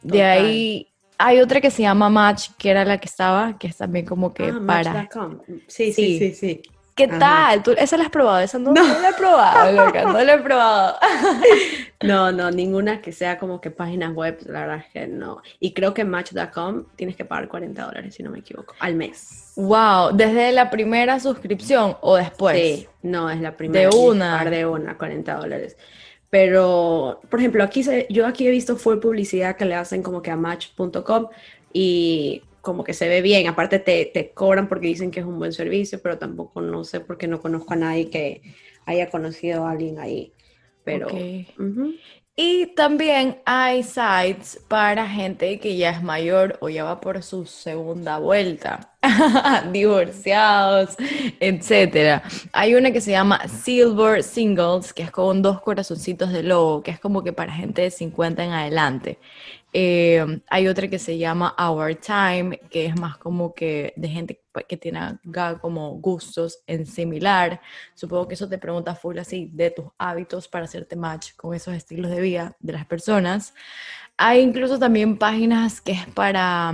De 0.00 0.22
ahí 0.22 0.88
hay 1.18 1.42
otra 1.42 1.60
que 1.60 1.70
se 1.70 1.82
llama 1.82 2.08
Match, 2.08 2.48
que 2.56 2.70
era 2.70 2.86
la 2.86 2.96
que 2.96 3.06
estaba, 3.06 3.58
que 3.58 3.66
es 3.66 3.76
también 3.76 4.06
como 4.06 4.32
que 4.32 4.44
ah, 4.44 4.62
para... 4.66 5.10
Sí, 5.66 5.92
sí, 5.92 6.18
sí, 6.18 6.32
sí, 6.34 6.62
¿Qué 6.94 7.08
tal? 7.08 7.62
¿Tú, 7.62 7.70
¿Esa 7.72 7.96
la 7.96 8.04
has 8.04 8.10
probado? 8.10 8.40
Esa 8.40 8.58
no, 8.58 8.72
no. 8.72 9.00
la 9.00 9.08
he 9.08 9.12
probado, 9.14 9.72
loca, 9.86 10.04
no 10.04 10.22
la 10.22 10.34
he 10.34 10.38
probado. 10.38 10.96
no, 12.02 12.32
no, 12.32 12.50
ninguna 12.50 13.00
que 13.00 13.12
sea 13.12 13.38
como 13.38 13.60
que 13.60 13.70
páginas 13.70 14.12
web, 14.14 14.38
la 14.46 14.60
verdad 14.60 14.84
es 14.86 14.92
que 14.92 15.06
no. 15.06 15.40
Y 15.58 15.72
creo 15.72 15.94
que 15.94 16.04
Match.com 16.04 16.84
tienes 16.94 17.16
que 17.16 17.24
pagar 17.24 17.48
40 17.48 17.82
dólares, 17.82 18.14
si 18.14 18.22
no 18.22 18.30
me 18.30 18.40
equivoco, 18.40 18.74
al 18.78 18.94
mes. 18.94 19.52
Wow, 19.56 20.14
¿desde 20.14 20.52
la 20.52 20.68
primera 20.68 21.18
suscripción 21.18 21.96
o 22.02 22.16
después? 22.16 22.56
Sí, 22.56 22.88
no, 23.02 23.30
es 23.30 23.40
la 23.40 23.56
primera. 23.56 23.88
De 23.88 23.96
una. 23.96 24.44
De 24.44 24.66
una, 24.66 24.98
40 24.98 25.34
dólares. 25.34 25.78
Pero, 26.28 27.20
por 27.28 27.40
ejemplo, 27.40 27.64
aquí 27.64 27.82
se, 27.82 28.06
yo 28.10 28.26
aquí 28.26 28.46
he 28.46 28.50
visto 28.50 28.76
full 28.76 28.98
publicidad 28.98 29.56
que 29.56 29.64
le 29.64 29.74
hacen 29.74 30.02
como 30.02 30.20
que 30.20 30.30
a 30.30 30.36
Match.com 30.36 31.28
y 31.72 32.42
como 32.62 32.84
que 32.84 32.94
se 32.94 33.08
ve 33.08 33.20
bien. 33.20 33.46
Aparte 33.48 33.78
te, 33.78 34.06
te, 34.06 34.30
cobran 34.30 34.68
porque 34.68 34.86
dicen 34.86 35.10
que 35.10 35.20
es 35.20 35.26
un 35.26 35.38
buen 35.38 35.52
servicio, 35.52 36.00
pero 36.00 36.16
tampoco 36.16 36.62
no 36.62 36.84
sé 36.84 37.00
porque 37.00 37.28
no 37.28 37.40
conozco 37.40 37.74
a 37.74 37.76
nadie 37.76 38.08
que 38.08 38.42
haya 38.86 39.10
conocido 39.10 39.66
a 39.66 39.72
alguien 39.72 39.98
ahí. 39.98 40.32
Pero. 40.84 41.08
Y 42.34 42.68
también 42.74 43.42
hay 43.44 43.82
sites 43.82 44.58
para 44.66 45.06
gente 45.06 45.60
que 45.60 45.76
ya 45.76 45.90
es 45.90 46.02
mayor 46.02 46.56
o 46.62 46.70
ya 46.70 46.82
va 46.82 46.98
por 46.98 47.22
su 47.22 47.44
segunda 47.44 48.16
vuelta, 48.18 48.94
divorciados, 49.72 50.96
etc. 51.40 52.22
Hay 52.52 52.74
una 52.74 52.90
que 52.90 53.02
se 53.02 53.10
llama 53.10 53.46
Silver 53.48 54.22
Singles, 54.22 54.94
que 54.94 55.02
es 55.02 55.10
con 55.10 55.42
dos 55.42 55.60
corazoncitos 55.60 56.32
de 56.32 56.42
lobo, 56.42 56.82
que 56.82 56.92
es 56.92 56.98
como 56.98 57.22
que 57.22 57.34
para 57.34 57.52
gente 57.52 57.82
de 57.82 57.90
50 57.90 58.42
en 58.42 58.52
adelante. 58.52 59.18
Eh, 59.74 60.42
hay 60.50 60.68
otra 60.68 60.88
que 60.88 60.98
se 60.98 61.16
llama 61.16 61.56
Our 61.58 61.94
Time, 61.94 62.58
que 62.70 62.86
es 62.86 62.98
más 62.98 63.16
como 63.16 63.54
que 63.54 63.94
de 63.96 64.08
gente 64.08 64.42
que 64.68 64.76
tiene 64.76 65.18
como 65.60 65.92
gustos 65.92 66.62
en 66.66 66.84
similar. 66.84 67.60
Supongo 67.94 68.28
que 68.28 68.34
eso 68.34 68.48
te 68.48 68.58
pregunta 68.58 68.94
full 68.94 69.18
así 69.18 69.50
de 69.52 69.70
tus 69.70 69.86
hábitos 69.96 70.46
para 70.46 70.66
hacerte 70.66 70.94
match 70.94 71.34
con 71.36 71.54
esos 71.54 71.74
estilos 71.74 72.10
de 72.10 72.20
vida 72.20 72.56
de 72.60 72.74
las 72.74 72.84
personas. 72.84 73.54
Hay 74.18 74.40
incluso 74.40 74.78
también 74.78 75.16
páginas 75.16 75.80
que 75.80 75.92
es 75.92 76.06
para, 76.08 76.68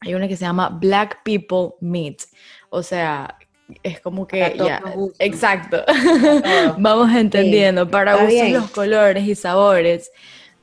hay 0.00 0.14
una 0.14 0.26
que 0.26 0.36
se 0.36 0.46
llama 0.46 0.70
Black 0.70 1.22
People 1.24 1.76
Meet, 1.80 2.22
o 2.70 2.82
sea, 2.82 3.36
es 3.82 4.00
como 4.00 4.26
que 4.26 4.56
ya, 4.56 4.82
exacto, 5.18 5.84
vamos 6.78 7.14
entendiendo, 7.14 7.88
para 7.90 8.16
gustos 8.16 8.50
los 8.50 8.70
colores 8.70 9.24
y 9.26 9.34
sabores. 9.34 10.10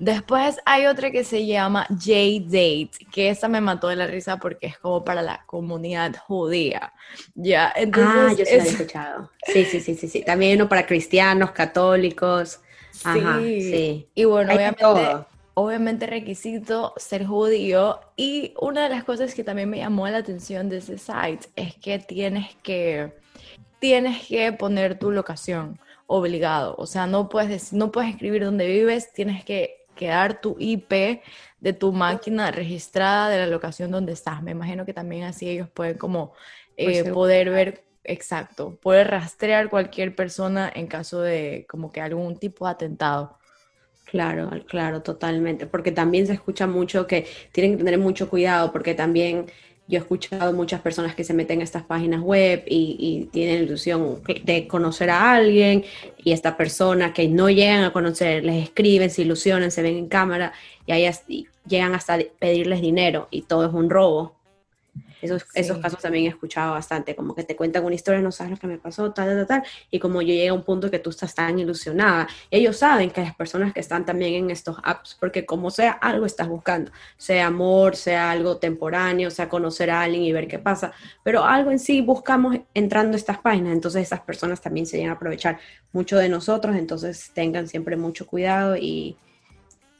Después 0.01 0.58
hay 0.65 0.88
otra 0.88 1.12
que 1.12 1.24
se 1.24 1.46
llama 1.46 1.86
J-Date, 1.89 2.89
que 3.12 3.29
esa 3.29 3.48
me 3.48 3.62
mató 3.62 3.88
de 3.88 3.96
la 3.96 4.08
risa 4.08 4.38
porque 4.38 4.65
es 4.65 4.79
como 4.79 5.05
para 5.05 5.22
la 5.22 5.43
comunidad 5.46 6.15
judía. 6.25 6.91
Ya, 7.36 7.72
entonces. 7.75 8.12
Ah, 8.15 8.34
yo 8.36 8.43
sí 8.43 8.58
lo 8.58 8.63
he 8.63 8.67
escuchado. 8.67 9.31
Sí, 9.46 9.63
sí, 9.63 9.79
sí, 9.79 9.93
sí, 9.93 10.08
sí. 10.08 10.24
También 10.24 10.60
uno 10.60 10.67
para 10.67 10.88
cristianos, 10.88 11.51
católicos. 11.51 12.62
Sí, 12.89 13.62
sí. 13.62 14.08
Y 14.15 14.24
bueno, 14.24 14.55
obviamente, 14.55 14.84
obviamente 15.53 16.08
requisito 16.08 16.96
ser 16.98 17.27
judío. 17.27 18.00
Y 18.15 18.55
una 18.60 18.81
de 18.81 18.89
las 18.89 19.03
cosas 19.03 19.36
que 19.36 19.43
también 19.43 19.70
me 19.70 19.77
llamó 19.77 20.08
la 20.08 20.17
atención 20.17 20.67
de 20.67 20.77
ese 20.77 20.98
site 20.98 21.48
es 21.55 21.75
que 21.75 22.00
tienes 22.00 22.55
que, 22.63 23.13
tienes 23.77 24.25
que 24.25 24.51
poner 24.51 24.98
tu 24.98 25.12
locación 25.12 25.79
obligado. 26.08 26.74
O 26.79 26.88
sea, 26.88 27.05
no 27.05 27.29
puedes, 27.29 27.72
no 27.72 27.91
puedes 27.91 28.10
escribir 28.10 28.43
dónde 28.43 28.65
vives, 28.65 29.13
tienes 29.13 29.46
que 29.46 29.80
quedar 29.95 30.41
tu 30.41 30.55
IP 30.60 31.21
de 31.60 31.74
tu 31.74 31.91
máquina 31.91 32.51
registrada 32.51 33.29
de 33.29 33.38
la 33.38 33.48
locación 33.48 33.91
donde 33.91 34.13
estás. 34.13 34.41
Me 34.41 34.51
imagino 34.51 34.86
que 34.86 34.93
también 34.93 35.24
así 35.24 35.50
ellos 35.50 35.69
pueden 35.69 35.98
como 35.98 36.33
eh, 36.77 37.03
poder 37.12 37.50
ver, 37.50 37.83
exacto, 38.03 38.77
poder 38.81 39.10
rastrear 39.10 39.69
cualquier 39.69 40.15
persona 40.15 40.71
en 40.74 40.88
caso 40.88 41.21
de 41.21 41.65
como 41.69 41.91
que 41.91 42.01
algún 42.01 42.38
tipo 42.38 42.65
de 42.65 42.71
atentado. 42.71 43.38
Claro, 44.05 44.50
claro, 44.67 45.01
totalmente, 45.01 45.67
porque 45.67 45.91
también 45.91 46.27
se 46.27 46.33
escucha 46.33 46.67
mucho 46.67 47.07
que 47.07 47.25
tienen 47.53 47.77
que 47.77 47.83
tener 47.83 47.98
mucho 47.98 48.29
cuidado, 48.29 48.74
porque 48.74 48.93
también 48.93 49.45
yo 49.88 49.97
he 49.97 50.01
escuchado 50.01 50.53
muchas 50.53 50.81
personas 50.81 51.15
que 51.15 51.23
se 51.23 51.33
meten 51.33 51.61
a 51.61 51.63
estas 51.63 51.83
páginas 51.83 52.21
web 52.21 52.63
y, 52.65 53.27
tienen 53.31 53.59
la 53.59 53.63
ilusión 53.63 54.21
de 54.43 54.67
conocer 54.67 55.09
a 55.09 55.33
alguien 55.33 55.83
y 56.23 56.31
esta 56.31 56.55
persona 56.55 57.13
que 57.13 57.27
no 57.27 57.50
llegan 57.50 57.83
a 57.83 57.91
conocer, 57.91 58.43
les 58.43 58.63
escriben, 58.63 59.09
se 59.09 59.23
ilusionan, 59.23 59.71
se 59.71 59.81
ven 59.81 59.97
en 59.97 60.07
cámara 60.07 60.53
y, 60.85 60.91
ahí, 60.93 61.11
llegan 61.67 61.93
hasta 61.93 62.19
pedirles 62.39 62.81
dinero 62.81 63.27
y 63.31 63.43
todo 63.43 63.65
es 63.65 63.73
un 63.73 63.89
robo. 63.89 64.35
Esos, 65.21 65.45
esos 65.53 65.77
casos 65.77 65.99
también 66.01 66.25
he 66.25 66.29
escuchado 66.29 66.73
bastante, 66.73 67.15
como 67.15 67.35
que 67.35 67.43
te 67.43 67.55
cuentan 67.55 67.85
una 67.85 67.95
historia, 67.95 68.21
no 68.21 68.31
sabes 68.31 68.51
lo 68.51 68.57
que 68.57 68.67
me 68.67 68.77
pasó, 68.77 69.11
tal, 69.11 69.29
tal, 69.29 69.47
tal, 69.47 69.63
y 69.89 69.99
como 69.99 70.21
yo 70.21 70.29
llegué 70.29 70.49
a 70.49 70.53
un 70.53 70.63
punto 70.63 70.89
que 70.89 70.99
tú 70.99 71.09
estás 71.09 71.35
tan 71.35 71.59
ilusionada, 71.59 72.27
ellos 72.49 72.77
saben 72.77 73.11
que 73.11 73.21
las 73.21 73.35
personas 73.35 73.73
que 73.73 73.79
están 73.79 74.05
también 74.05 74.33
en 74.33 74.51
estos 74.51 74.77
apps, 74.83 75.15
porque 75.19 75.45
como 75.45 75.69
sea, 75.71 75.91
algo 75.91 76.25
estás 76.25 76.47
buscando, 76.47 76.91
sea 77.17 77.47
amor, 77.47 77.95
sea 77.95 78.31
algo 78.31 78.57
temporáneo, 78.57 79.29
sea 79.29 79.47
conocer 79.47 79.91
a 79.91 80.01
alguien 80.01 80.23
y 80.23 80.31
ver 80.31 80.47
qué 80.47 80.59
pasa, 80.59 80.91
pero 81.23 81.43
algo 81.43 81.71
en 81.71 81.79
sí 81.79 82.01
buscamos 82.01 82.57
entrando 82.73 83.15
a 83.15 83.17
estas 83.17 83.37
páginas, 83.39 83.73
entonces 83.73 84.03
esas 84.03 84.21
personas 84.21 84.61
también 84.61 84.85
se 84.85 84.97
llegan 84.97 85.11
a 85.11 85.15
aprovechar 85.15 85.59
mucho 85.93 86.17
de 86.17 86.29
nosotros, 86.29 86.75
entonces 86.75 87.31
tengan 87.33 87.67
siempre 87.67 87.95
mucho 87.95 88.25
cuidado 88.25 88.75
y 88.77 89.17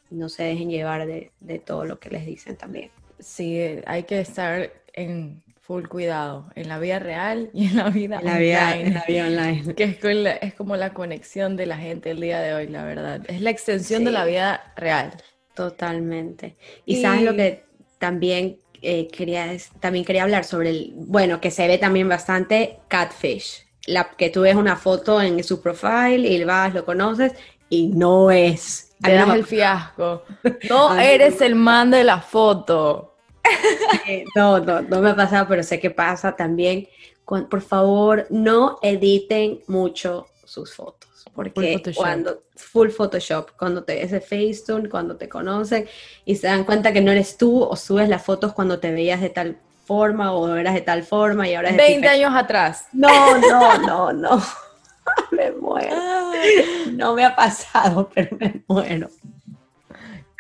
no 0.10 0.30
se 0.30 0.44
dejen 0.44 0.70
llevar 0.70 1.08
de, 1.08 1.32
de 1.40 1.60
todo 1.60 1.86
lo 1.86 2.00
que 2.00 2.10
les 2.10 2.26
dicen 2.26 2.56
también. 2.56 2.92
Sí, 3.20 3.60
hay 3.86 4.04
que 4.04 4.20
estar 4.20 4.72
en 4.94 5.44
full 5.62 5.88
cuidado, 5.88 6.50
en 6.56 6.68
la 6.68 6.80
vida 6.80 7.00
real 7.00 7.50
y 7.54 7.68
en 7.68 7.78
la 7.78 7.90
vida 7.90 8.22
la 8.22 8.34
online. 8.34 8.82
en 8.82 8.94
la 8.94 9.04
vida 9.08 9.28
online. 9.28 9.76
Que 9.76 9.98
es, 10.42 10.54
como 10.56 10.76
la 10.76 10.94
conexión 10.94 11.56
de 11.56 11.66
la 11.66 11.78
gente 11.78 12.12
el 12.12 12.20
día 12.20 12.40
de 12.42 12.54
hoy, 12.54 12.68
la 12.68 12.84
verdad. 12.84 13.22
Es 13.28 13.42
la 13.42 13.52
extensión 13.52 14.04
de 14.04 14.12
la 14.12 14.26
vida 14.26 14.74
real. 14.76 15.14
Totalmente. 15.54 16.56
Y, 16.86 17.02
sabes 17.02 17.24
lo 17.24 17.36
que 17.36 17.64
también 18.00 18.58
eh, 18.82 19.08
quería, 19.08 19.48
también 19.80 20.04
quería 20.04 20.24
hablar 20.24 20.44
sobre 20.44 20.72
el, 20.72 20.94
bueno, 20.96 21.40
que 21.40 21.52
se 21.52 21.68
ve 21.68 21.78
también 21.78 22.10
bastante 22.10 22.80
catfish. 22.88 23.66
La, 23.86 24.10
que 24.18 24.30
tú 24.30 24.42
ves 24.42 24.56
una 24.56 24.76
foto 24.76 25.22
en 25.22 25.44
su 25.44 25.62
profile 25.62 26.28
y 26.28 26.44
vas, 26.44 26.74
lo 26.74 26.86
conoces 26.86 27.34
y 27.70 27.88
no 27.88 28.32
es. 28.32 28.94
Te 29.02 29.14
das 29.14 29.34
el 29.34 29.46
fiasco. 29.46 30.24
No 30.70 31.00
eres 31.00 31.42
el 31.42 31.56
man 31.56 31.92
de 31.92 32.04
la 32.04 32.20
foto. 32.20 33.11
No, 34.36 34.60
no, 34.60 34.82
no 34.82 35.02
me 35.02 35.10
ha 35.10 35.16
pasado, 35.16 35.48
pero 35.48 35.64
sé 35.64 35.80
que 35.80 35.92
pasa 35.92 36.36
también 36.36 36.88
por 37.26 37.62
favor, 37.62 38.28
no 38.30 38.78
editen 38.82 39.62
mucho 39.68 40.28
sus 40.44 40.76
fotos. 40.76 41.10
Porque 41.34 41.82
cuando 41.96 42.44
full 42.56 42.90
Photoshop, 42.90 43.52
cuando 43.58 43.84
te 43.84 43.96
ves 43.96 44.12
de 44.12 44.20
Facetune, 44.20 44.90
cuando 44.90 45.16
te 45.16 45.30
conocen 45.30 45.88
y 46.26 46.36
se 46.36 46.48
dan 46.48 46.66
cuenta 46.66 46.92
que 46.92 47.00
no 47.00 47.12
eres 47.12 47.38
tú 47.38 47.64
o 47.64 47.76
subes 47.78 48.10
las 48.10 48.22
fotos 48.22 48.52
cuando 48.52 48.80
te 48.80 48.92
veías 48.92 49.22
de 49.22 49.30
tal 49.30 49.58
forma 49.86 50.34
o 50.34 50.54
eras 50.56 50.74
de 50.74 50.82
tal 50.82 51.04
forma 51.04 51.48
y 51.48 51.56
ahora 51.56 51.70
es 51.70 51.78
20 51.78 52.08
años 52.08 52.34
atrás. 52.36 52.88
No, 52.92 53.38
no, 53.38 53.78
no, 53.78 54.12
no. 54.12 54.44
me 55.32 55.52
muero. 55.52 55.96
No 56.92 57.14
me 57.14 57.24
ha 57.24 57.34
pasado, 57.34 58.10
pero 58.14 58.36
me 58.38 58.62
muero. 58.68 59.10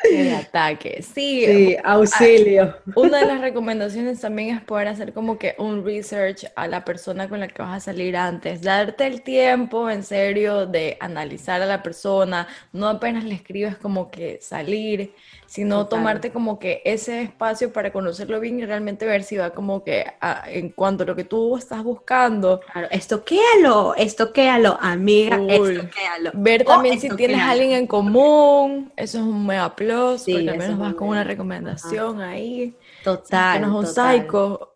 El 0.03 0.33
ataque, 0.33 1.01
sí. 1.01 1.45
Sí, 1.45 1.77
auxilio. 1.83 2.77
Una 2.95 3.19
de 3.19 3.25
las 3.25 3.41
recomendaciones 3.41 4.21
también 4.21 4.55
es 4.55 4.61
poder 4.63 4.87
hacer 4.87 5.13
como 5.13 5.37
que 5.37 5.55
un 5.57 5.85
research 5.85 6.45
a 6.55 6.67
la 6.67 6.83
persona 6.85 7.29
con 7.29 7.39
la 7.39 7.47
que 7.47 7.61
vas 7.61 7.77
a 7.77 7.79
salir 7.79 8.15
antes, 8.15 8.61
darte 8.61 9.07
el 9.07 9.21
tiempo 9.21 9.89
en 9.89 10.03
serio 10.03 10.65
de 10.65 10.97
analizar 10.99 11.61
a 11.61 11.65
la 11.65 11.83
persona, 11.83 12.47
no 12.71 12.87
apenas 12.87 13.23
le 13.23 13.35
escribes 13.35 13.77
como 13.77 14.09
que 14.09 14.39
salir, 14.41 15.13
sino 15.51 15.85
tomarte 15.87 16.31
como 16.31 16.59
que 16.59 16.81
ese 16.85 17.23
espacio 17.23 17.73
para 17.73 17.91
conocerlo 17.91 18.39
bien 18.39 18.59
y 18.59 18.65
realmente 18.65 19.05
ver 19.05 19.23
si 19.23 19.35
va 19.35 19.49
como 19.49 19.83
que 19.83 20.05
en 20.47 20.69
cuanto 20.69 21.03
a 21.03 21.05
lo 21.05 21.13
que 21.13 21.25
tú 21.25 21.57
estás 21.57 21.83
buscando. 21.83 22.61
Claro, 22.71 22.87
estoquéalo, 22.89 23.93
estoquéalo, 23.95 24.77
amiga, 24.79 25.37
estoquéalo. 25.49 26.31
Ver 26.35 26.63
también 26.63 27.01
si 27.01 27.09
tienes 27.17 27.41
alguien 27.41 27.71
en 27.71 27.85
común, 27.85 28.93
eso 28.95 29.17
es 29.17 29.23
un 29.25 29.45
mega 29.45 29.75
plus, 29.75 29.90
porque 29.97 30.49
al 30.49 30.57
menos 30.57 30.79
vas 30.79 30.93
con 30.95 31.09
una 31.09 31.23
recomendación 31.23 32.21
ahí. 32.21 32.75
Total. 33.03 33.61
no 33.61 33.81
es 33.81 33.87
un 33.87 33.93
psycho. 33.93 34.67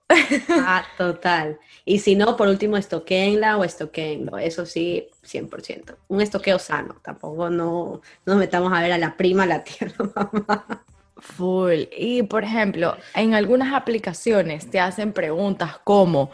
Ah, 0.50 0.86
total. 0.98 1.60
Y 1.84 2.00
si 2.00 2.16
no, 2.16 2.36
por 2.38 2.48
último, 2.48 2.78
estoqueenla 2.78 3.58
o 3.58 3.64
estoqueenlo. 3.64 4.38
Eso 4.38 4.66
sí, 4.66 5.08
100%. 5.24 5.96
Un 6.08 6.22
estoqueo 6.22 6.60
sano. 6.60 6.96
Tampoco 7.02 7.50
no 7.50 8.02
nos 8.26 8.38
metamos 8.38 8.72
a 8.74 8.82
ver 8.82 8.92
a 8.92 8.98
la 8.98 9.18
prima, 9.18 9.46
la 9.46 9.64
tía, 9.64 9.92
mamá. 10.16 10.84
Full. 11.18 11.84
Y 11.98 12.24
por 12.24 12.44
ejemplo, 12.44 12.98
en 13.14 13.34
algunas 13.34 13.74
aplicaciones 13.74 14.70
te 14.70 14.80
hacen 14.80 15.14
preguntas 15.14 15.80
como 15.84 16.30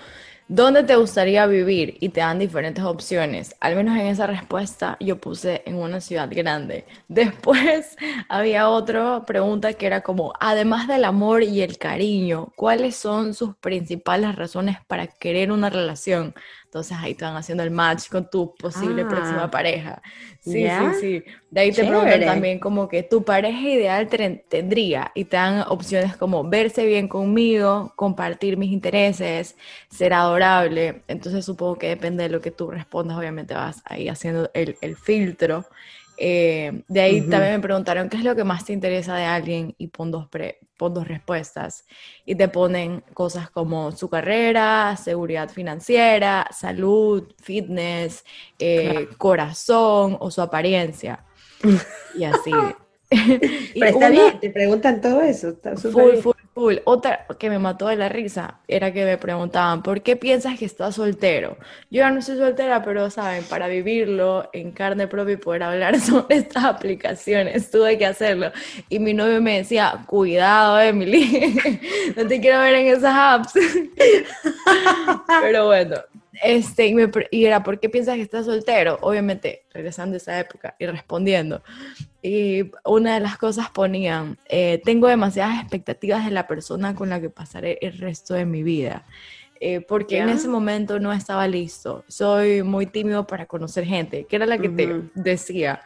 ¿Dónde 0.53 0.83
te 0.83 0.97
gustaría 0.97 1.45
vivir? 1.45 1.95
Y 2.01 2.09
te 2.09 2.19
dan 2.19 2.37
diferentes 2.37 2.83
opciones. 2.83 3.55
Al 3.61 3.73
menos 3.77 3.97
en 3.97 4.07
esa 4.07 4.27
respuesta 4.27 4.97
yo 4.99 5.17
puse 5.17 5.63
en 5.65 5.75
una 5.75 6.01
ciudad 6.01 6.27
grande. 6.29 6.85
Después 7.07 7.95
había 8.27 8.67
otra 8.67 9.23
pregunta 9.25 9.71
que 9.75 9.85
era 9.85 10.01
como, 10.01 10.33
además 10.41 10.89
del 10.89 11.05
amor 11.05 11.43
y 11.43 11.61
el 11.61 11.77
cariño, 11.77 12.51
¿cuáles 12.57 12.97
son 12.97 13.33
sus 13.33 13.55
principales 13.55 14.35
razones 14.35 14.75
para 14.87 15.07
querer 15.07 15.53
una 15.53 15.69
relación? 15.69 16.35
Entonces 16.71 16.97
ahí 16.97 17.15
te 17.15 17.25
van 17.25 17.35
haciendo 17.35 17.63
el 17.63 17.69
match 17.69 18.07
con 18.07 18.29
tu 18.29 18.55
posible 18.55 19.03
próxima 19.03 19.43
ah. 19.43 19.51
pareja. 19.51 20.01
Sí, 20.39 20.65
sí, 20.65 20.99
sí. 21.01 21.23
De 21.49 21.59
ahí 21.59 21.73
te 21.73 21.83
preguntan 21.83 22.21
también 22.21 22.59
como 22.59 22.87
que 22.87 23.03
tu 23.03 23.25
pareja 23.25 23.59
ideal 23.59 24.07
tendría 24.07 25.11
y 25.13 25.25
te 25.25 25.35
dan 25.35 25.65
opciones 25.67 26.15
como 26.15 26.47
verse 26.47 26.85
bien 26.85 27.09
conmigo, 27.09 27.91
compartir 27.97 28.55
mis 28.55 28.71
intereses, 28.71 29.57
ser 29.89 30.13
adorable. 30.13 31.01
Entonces 31.09 31.43
supongo 31.43 31.77
que 31.77 31.89
depende 31.89 32.23
de 32.23 32.29
lo 32.29 32.39
que 32.39 32.51
tú 32.51 32.71
respondas, 32.71 33.17
obviamente 33.17 33.53
vas 33.53 33.81
ahí 33.83 34.07
haciendo 34.07 34.49
el, 34.53 34.77
el 34.79 34.95
filtro. 34.95 35.65
Eh, 36.23 36.83
de 36.87 37.01
ahí 37.01 37.21
también 37.21 37.53
me 37.53 37.59
preguntaron 37.59 38.07
qué 38.07 38.17
es 38.17 38.23
lo 38.23 38.35
que 38.35 38.43
más 38.43 38.63
te 38.63 38.73
interesa 38.73 39.15
de 39.15 39.25
alguien 39.25 39.73
y 39.79 39.87
pon 39.87 40.11
dos, 40.11 40.27
dos 40.77 41.07
respuestas. 41.07 41.83
Y 42.27 42.35
te 42.35 42.47
ponen 42.47 43.03
cosas 43.15 43.49
como 43.49 43.91
su 43.91 44.07
carrera, 44.07 44.95
seguridad 44.97 45.49
financiera, 45.49 46.47
salud, 46.51 47.23
fitness, 47.41 48.23
eh, 48.59 49.09
corazón 49.17 50.15
o 50.19 50.29
su 50.29 50.43
apariencia. 50.43 51.25
y 52.15 52.23
así. 52.23 52.51
Pero 53.73 53.85
está 53.87 54.09
bien, 54.09 54.39
te 54.39 54.51
preguntan 54.51 55.01
todo 55.01 55.21
eso. 55.23 55.49
Está 55.49 55.75
full, 55.75 56.17
full, 56.17 56.35
full. 56.53 56.75
Otra 56.85 57.25
que 57.39 57.49
me 57.49 57.59
mató 57.59 57.87
de 57.87 57.95
la 57.95 58.09
risa 58.09 58.59
era 58.67 58.91
que 58.91 59.05
me 59.05 59.17
preguntaban, 59.17 59.83
¿por 59.83 60.01
qué 60.01 60.15
piensas 60.15 60.57
que 60.57 60.65
estás 60.65 60.95
soltero? 60.95 61.57
Yo 61.89 61.99
ya 61.99 62.11
no 62.11 62.21
soy 62.21 62.37
soltera, 62.37 62.83
pero 62.83 63.09
saben, 63.09 63.43
para 63.45 63.67
vivirlo 63.67 64.49
en 64.53 64.71
carne 64.71 65.07
propia 65.07 65.33
y 65.33 65.37
poder 65.37 65.63
hablar 65.63 65.99
sobre 66.01 66.37
estas 66.37 66.63
aplicaciones, 66.63 67.71
tuve 67.71 67.97
que 67.97 68.05
hacerlo. 68.05 68.51
Y 68.89 68.99
mi 68.99 69.13
novio 69.13 69.41
me 69.41 69.57
decía, 69.57 70.03
cuidado, 70.07 70.79
Emily, 70.79 71.57
no 72.15 72.27
te 72.27 72.41
quiero 72.41 72.59
ver 72.59 72.75
en 72.75 72.87
esas 72.87 73.15
apps. 73.15 73.53
pero 75.41 75.65
bueno, 75.67 75.95
este, 76.43 76.87
y, 76.87 76.93
me, 76.93 77.09
y, 77.29 77.45
era, 77.45 77.63
¿por 77.63 77.79
qué 77.79 77.89
piensas 77.89 78.15
que 78.15 78.21
estás 78.21 78.45
soltero? 78.45 78.97
Obviamente, 79.01 79.65
regresando 79.73 80.15
a 80.15 80.17
esa 80.17 80.39
época 80.39 80.75
y 80.79 80.85
respondiendo. 80.85 81.61
Y 82.21 82.71
una 82.85 83.15
de 83.15 83.19
las 83.19 83.37
cosas 83.37 83.69
ponían, 83.69 84.37
eh, 84.47 84.81
tengo 84.83 85.07
demasiadas 85.07 85.59
expectativas 85.61 86.25
de 86.25 86.31
la 86.31 86.47
persona 86.47 86.95
con 86.95 87.09
la 87.09 87.19
que 87.19 87.29
pasaré 87.29 87.77
el 87.81 87.97
resto 87.97 88.33
de 88.33 88.45
mi 88.45 88.63
vida. 88.63 89.05
Eh, 89.63 89.79
porque 89.79 90.17
en 90.17 90.29
ese 90.29 90.47
momento 90.47 90.99
no 90.99 91.13
estaba 91.13 91.47
listo. 91.47 92.03
Soy 92.07 92.63
muy 92.63 92.87
tímido 92.87 93.27
para 93.27 93.45
conocer 93.45 93.85
gente, 93.85 94.25
que 94.25 94.35
era 94.35 94.47
la 94.47 94.57
que 94.57 94.69
te 94.69 95.03
decía. 95.13 95.81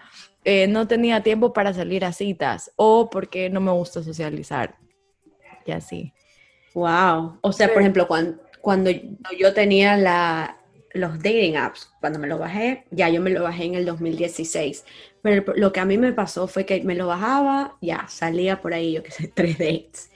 Eh, 0.46 0.68
no 0.68 0.88
tenía 0.88 1.24
tiempo 1.24 1.52
para 1.52 1.74
salir 1.74 2.06
a 2.06 2.14
citas 2.14 2.72
o 2.78 3.10
porque 3.10 3.50
no 3.50 3.60
me 3.60 3.72
gusta 3.72 4.02
socializar. 4.02 4.78
Y 5.66 5.72
así. 5.72 6.14
Wow. 6.74 7.40
O 7.42 7.52
sea, 7.52 7.74
por 7.74 7.82
ejemplo, 7.82 8.08
cuando, 8.08 8.38
cuando 8.66 8.90
yo 9.38 9.54
tenía 9.54 9.96
la, 9.96 10.58
los 10.96 11.20
dating 11.20 11.56
apps, 11.56 11.88
cuando 12.02 12.18
me 12.18 12.26
lo 12.26 12.40
bajé, 12.40 12.86
ya 12.90 13.10
yo 13.10 13.22
me 13.22 13.30
lo 13.30 13.44
bajé 13.44 13.66
en 13.66 13.76
el 13.76 13.86
2016. 13.86 14.84
Pero 15.22 15.54
lo 15.56 15.72
que 15.72 15.82
a 15.82 15.86
mí 15.86 16.00
me 16.00 16.14
pasó 16.14 16.48
fue 16.48 16.66
que 16.66 16.82
me 16.82 16.96
lo 16.96 17.06
bajaba, 17.06 17.78
ya 17.80 18.08
salía 18.08 18.64
por 18.64 18.74
ahí, 18.74 18.94
yo 18.94 19.04
qué 19.04 19.12
sé, 19.12 19.28
tres 19.36 19.60
dates. 19.60 20.10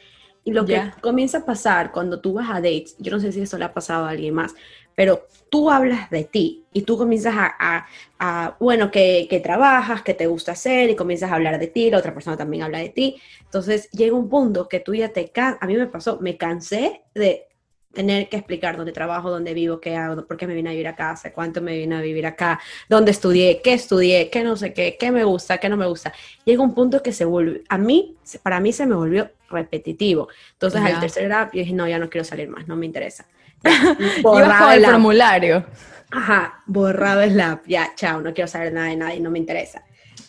Y 0.43 0.51
lo 0.51 0.65
que 0.65 0.81
comienza 0.99 1.37
a 1.37 1.45
pasar 1.45 1.91
cuando 1.91 2.21
tú 2.21 2.33
vas 2.33 2.49
a 2.49 2.55
dates, 2.55 2.95
yo 2.97 3.11
no 3.11 3.19
sé 3.19 3.31
si 3.31 3.41
eso 3.41 3.55
le 3.59 3.65
ha 3.65 3.73
pasado 3.73 4.05
a 4.05 4.09
alguien 4.09 4.33
más, 4.33 4.55
pero 4.95 5.27
tú 5.51 5.69
hablas 5.69 6.09
de 6.09 6.23
ti 6.23 6.65
y 6.73 6.81
tú 6.81 6.97
comienzas 6.97 7.35
a, 7.37 7.85
a, 8.17 8.57
bueno, 8.59 8.89
que, 8.89 9.27
que, 9.29 9.39
trabajas, 9.41 10.01
que 10.01 10.15
te 10.15 10.25
gusta 10.25 10.53
hacer 10.53 10.89
y 10.89 10.95
comienzas 10.95 11.31
a 11.31 11.35
hablar 11.35 11.59
de 11.59 11.67
ti, 11.67 11.91
la 11.91 11.99
otra 11.99 12.15
persona 12.15 12.35
también 12.35 12.63
habla 12.63 12.79
de 12.79 12.89
ti. 12.89 13.21
Entonces 13.43 13.91
llega 13.91 14.15
un 14.15 14.27
punto 14.27 14.67
que 14.67 14.79
tú 14.79 14.95
ya 14.95 15.09
te 15.09 15.29
cansas, 15.29 15.61
a 15.61 15.67
mí 15.67 15.75
me 15.75 15.85
pasó, 15.85 16.17
me 16.19 16.35
cansé 16.35 17.03
de 17.13 17.48
tener 17.93 18.29
que 18.29 18.37
explicar 18.37 18.77
dónde 18.77 18.91
trabajo, 18.91 19.31
dónde 19.31 19.53
vivo, 19.53 19.79
qué 19.79 19.95
hago, 19.95 20.25
por 20.25 20.37
qué 20.37 20.45
me 20.45 20.53
vine 20.53 20.69
a 20.69 20.71
vivir 20.71 20.87
acá, 20.87 21.11
hace 21.11 21.31
cuánto 21.31 21.61
me 21.61 21.75
vine 21.75 21.95
a 21.95 22.01
vivir 22.01 22.25
acá, 22.27 22.59
dónde 22.87 23.11
estudié, 23.11 23.61
qué 23.63 23.73
estudié, 23.73 24.29
qué 24.29 24.43
no 24.43 24.55
sé 24.55 24.73
qué, 24.73 24.95
qué 24.99 25.11
me 25.11 25.23
gusta, 25.23 25.57
qué 25.57 25.69
no 25.69 25.77
me 25.77 25.87
gusta. 25.87 26.13
Llega 26.45 26.61
un 26.61 26.75
punto 26.75 27.01
que 27.01 27.11
se 27.11 27.25
vuelve, 27.25 27.63
a 27.67 27.77
mí, 27.77 28.15
para 28.43 28.59
mí 28.59 28.73
se 28.73 28.85
me 28.85 28.95
volvió 28.95 29.31
repetitivo. 29.49 30.29
Entonces 30.53 30.81
al 30.81 30.99
tercer 30.99 31.31
app 31.33 31.53
yo 31.53 31.61
dije, 31.61 31.73
no, 31.73 31.87
ya 31.87 31.97
no 31.97 32.09
quiero 32.09 32.25
salir 32.25 32.47
más, 32.47 32.67
no 32.67 32.75
me 32.75 32.85
interesa. 32.85 33.25
Borraba 34.21 34.75
el 34.75 34.85
formulario. 34.85 35.65
Ajá, 36.11 36.63
borrado 36.65 37.21
el 37.21 37.39
app, 37.39 37.67
ya, 37.67 37.93
chao, 37.95 38.21
no 38.21 38.33
quiero 38.33 38.47
saber 38.47 38.73
nada 38.73 38.87
de 38.87 38.95
nadie, 38.95 39.19
no 39.19 39.29
me 39.29 39.37
interesa. 39.37 39.83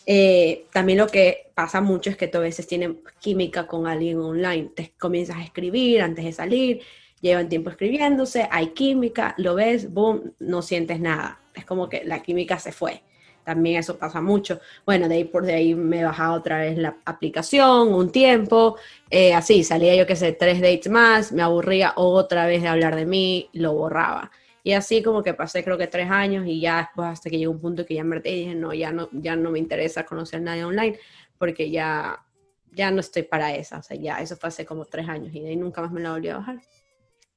Eh, 0.05 0.65
también 0.71 0.97
lo 0.97 1.07
que 1.07 1.51
pasa 1.55 1.81
mucho 1.81 2.09
es 2.09 2.17
que 2.17 2.27
tú 2.27 2.37
a 2.37 2.41
veces 2.41 2.67
tienes 2.67 2.91
química 3.19 3.67
con 3.67 3.87
alguien 3.87 4.19
online, 4.19 4.71
te 4.75 4.93
comienzas 4.99 5.37
a 5.37 5.43
escribir 5.43 6.01
antes 6.01 6.25
de 6.25 6.33
salir, 6.33 6.81
llevan 7.21 7.49
tiempo 7.49 7.69
escribiéndose, 7.69 8.47
hay 8.51 8.67
química, 8.69 9.33
lo 9.37 9.55
ves, 9.55 9.93
boom, 9.93 10.33
no 10.39 10.61
sientes 10.61 10.99
nada. 10.99 11.39
Es 11.53 11.65
como 11.65 11.89
que 11.89 12.03
la 12.03 12.21
química 12.21 12.59
se 12.59 12.71
fue. 12.71 13.03
También 13.43 13.79
eso 13.79 13.97
pasa 13.97 14.21
mucho. 14.21 14.59
Bueno, 14.85 15.07
de 15.07 15.15
ahí 15.15 15.23
por 15.23 15.45
de 15.45 15.53
ahí 15.53 15.75
me 15.75 16.03
bajaba 16.03 16.33
otra 16.35 16.59
vez 16.59 16.77
la 16.77 16.97
aplicación, 17.05 17.93
un 17.93 18.11
tiempo, 18.11 18.77
eh, 19.09 19.33
así, 19.33 19.63
salía 19.63 19.95
yo 19.95 20.05
que 20.05 20.15
sé, 20.15 20.33
tres 20.33 20.61
dates 20.61 20.89
más, 20.89 21.31
me 21.31 21.41
aburría 21.41 21.93
otra 21.95 22.45
vez 22.45 22.61
de 22.61 22.67
hablar 22.67 22.95
de 22.95 23.05
mí, 23.05 23.49
lo 23.53 23.73
borraba. 23.73 24.31
Y 24.63 24.73
así 24.73 25.01
como 25.01 25.23
que 25.23 25.33
pasé 25.33 25.63
creo 25.63 25.77
que 25.77 25.87
tres 25.87 26.09
años 26.11 26.45
y 26.45 26.61
ya 26.61 26.77
después 26.77 27.07
hasta 27.07 27.29
que 27.29 27.37
llegó 27.39 27.51
un 27.51 27.59
punto 27.59 27.85
que 27.85 27.95
ya 27.95 28.03
me 28.03 28.19
dije, 28.19 28.53
no, 28.53 28.73
ya 28.73 28.91
no, 28.91 29.09
ya 29.11 29.35
no 29.35 29.49
me 29.51 29.59
interesa 29.59 30.05
conocer 30.05 30.39
a 30.39 30.43
nadie 30.43 30.63
online 30.63 30.99
porque 31.37 31.71
ya, 31.71 32.23
ya 32.71 32.91
no 32.91 32.99
estoy 32.99 33.23
para 33.23 33.55
esa. 33.55 33.79
O 33.79 33.83
sea, 33.83 33.97
ya 33.97 34.21
eso 34.21 34.35
fue 34.37 34.49
hace 34.49 34.65
como 34.65 34.85
tres 34.85 35.09
años 35.09 35.33
y 35.33 35.39
de 35.41 35.49
ahí 35.49 35.55
nunca 35.55 35.81
más 35.81 35.91
me 35.91 36.01
la 36.01 36.11
volví 36.11 36.29
a 36.29 36.37
bajar. 36.37 36.61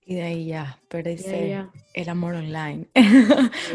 Y 0.06 0.16
de 0.16 0.22
ahí 0.22 0.46
ya, 0.46 0.78
perdiste 0.88 1.66
el 1.94 2.08
amor 2.08 2.34
online. 2.34 2.86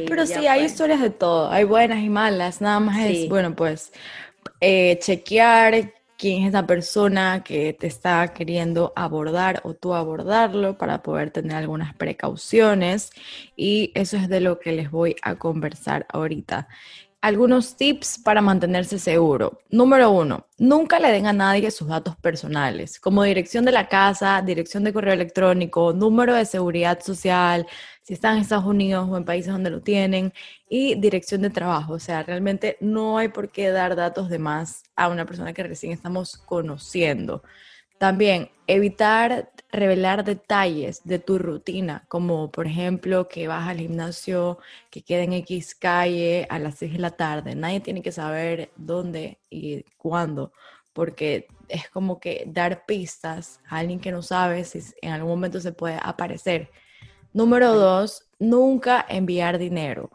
Pero 0.08 0.26
sí, 0.28 0.46
hay 0.46 0.64
historias 0.64 1.02
de 1.02 1.10
todo, 1.10 1.50
hay 1.50 1.64
buenas 1.64 2.04
y 2.04 2.10
malas, 2.10 2.62
nada 2.62 2.80
más 2.80 3.00
es, 3.00 3.28
bueno, 3.28 3.56
pues 3.56 3.92
eh, 4.62 5.00
chequear 5.02 5.94
quién 6.20 6.44
es 6.44 6.50
esa 6.50 6.68
persona 6.68 7.44
que 7.44 7.74
te 7.74 7.88
está 7.88 8.34
queriendo 8.34 8.92
abordar 8.96 9.62
o 9.64 9.74
tú 9.74 9.96
abordarlo 9.96 10.78
para 10.78 11.02
poder 11.02 11.32
tener 11.32 11.56
algunas 11.56 11.96
precauciones 11.96 13.12
y 13.56 13.92
eso 13.96 14.18
es 14.18 14.28
de 14.28 14.42
lo 14.42 14.60
que 14.60 14.74
les 14.74 14.92
voy 14.92 15.16
a 15.22 15.36
conversar 15.36 16.06
ahorita 16.10 16.68
algunos 17.22 17.76
tips 17.76 18.20
para 18.24 18.42
mantenerse 18.42 18.98
seguro. 18.98 19.62
Número 19.70 20.10
uno, 20.12 20.48
nunca 20.58 21.00
le 21.00 21.12
den 21.12 21.28
a 21.28 21.34
nadie 21.34 21.70
sus 21.70 21.88
datos 21.90 22.16
personales, 22.16 23.00
como 23.00 23.24
dirección 23.24 23.66
de 23.66 23.74
la 23.74 23.90
casa, 23.90 24.42
dirección 24.42 24.84
de 24.84 24.94
correo 24.94 25.14
electrónico, 25.14 25.92
número 25.94 26.34
de 26.34 26.46
seguridad 26.46 27.02
social, 27.02 27.68
si 28.04 28.14
están 28.14 28.38
en 28.38 28.42
Estados 28.44 28.66
Unidos 28.66 29.08
o 29.10 29.18
en 29.18 29.26
países 29.26 29.52
donde 29.52 29.70
lo 29.70 29.82
tienen, 29.82 30.34
y 30.70 30.96
dirección 30.96 31.42
de 31.42 31.50
trabajo. 31.50 31.94
O 31.94 32.00
sea, 32.00 32.24
realmente 32.24 32.78
no 32.80 33.18
hay 33.18 33.28
por 33.28 33.52
qué 33.52 33.70
dar 33.70 33.96
datos 33.96 34.30
de 34.30 34.40
más 34.40 34.84
a 34.96 35.10
una 35.10 35.26
persona 35.26 35.54
que 35.54 35.64
recién 35.64 35.92
estamos 35.92 36.38
conociendo. 36.38 37.44
También 37.98 38.50
evitar 38.66 39.52
revelar 39.72 40.24
detalles 40.24 41.02
de 41.04 41.20
tu 41.20 41.38
rutina, 41.38 42.06
como 42.08 42.52
por 42.52 42.68
ejemplo 42.68 43.28
que 43.28 43.48
vas 43.48 43.68
al 43.68 43.78
gimnasio 43.78 44.60
que 44.90 45.02
queda 45.02 45.24
en 45.24 45.34
X 45.34 45.76
calle 45.76 46.48
a 46.50 46.60
las 46.60 46.76
6 46.76 46.94
de 46.94 47.00
la 47.00 47.12
tarde. 47.12 47.56
Nadie 47.56 47.80
tiene 47.80 48.02
que 48.02 48.12
saber 48.12 48.72
dónde 48.76 49.38
y 49.50 49.84
cuándo, 49.98 50.52
porque 50.94 51.48
es 51.68 51.90
como 51.90 52.20
que 52.20 52.46
dar 52.48 52.86
pistas 52.86 53.62
a 53.70 53.78
alguien 53.78 54.00
que 54.00 54.12
no 54.12 54.22
sabe 54.22 54.64
si 54.64 54.82
en 55.02 55.12
algún 55.12 55.30
momento 55.30 55.60
se 55.60 55.72
puede 55.72 56.00
aparecer. 56.02 56.72
Número 57.32 57.74
dos, 57.74 58.28
nunca 58.40 59.06
enviar 59.08 59.60
dinero. 59.60 60.10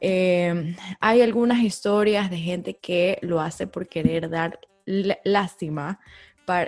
Em, 0.00 0.76
hay 1.00 1.20
algunas 1.20 1.58
historias 1.60 2.30
de 2.30 2.38
gente 2.38 2.76
que 2.78 3.18
lo 3.22 3.40
hace 3.40 3.66
por 3.66 3.88
querer 3.88 4.30
dar 4.30 4.60
lástima, 5.24 6.00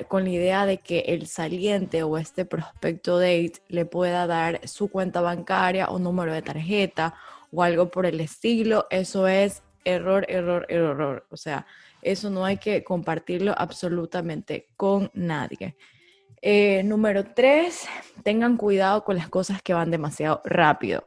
con 0.08 0.24
la 0.24 0.30
idea 0.30 0.66
de 0.66 0.78
que 0.78 1.00
el 1.08 1.26
saliente 1.26 2.02
o 2.02 2.16
este 2.16 2.44
prospecto 2.44 3.18
date 3.18 3.54
le 3.68 3.85
pueda 3.85 4.26
dar 4.26 4.66
su 4.68 4.88
cuenta 4.88 5.20
bancaria 5.20 5.88
o 5.88 5.98
número 5.98 6.32
de 6.32 6.42
tarjeta 6.42 7.14
o 7.50 7.62
algo 7.62 7.90
por 7.90 8.06
el 8.06 8.20
estilo. 8.20 8.87
Eso 8.90 9.26
es 9.26 9.62
error, 9.85 10.24
error, 10.28 10.66
error. 10.68 11.26
O 11.30 11.37
sea, 11.37 11.66
eso 12.00 12.30
no 12.30 12.44
hay 12.44 12.58
que 12.58 12.85
compartirlo 12.85 13.54
absolutamente 13.56 14.68
con 14.76 15.11
nadie. 15.14 15.76
Eh, 16.40 16.82
número 16.85 17.24
tres, 17.35 17.87
tengan 18.24 18.56
cuidado 18.56 19.04
con 19.04 19.16
las 19.16 19.28
cosas 19.28 19.62
que 19.62 19.74
van 19.74 19.90
demasiado 19.90 20.42
rápido. 20.44 21.06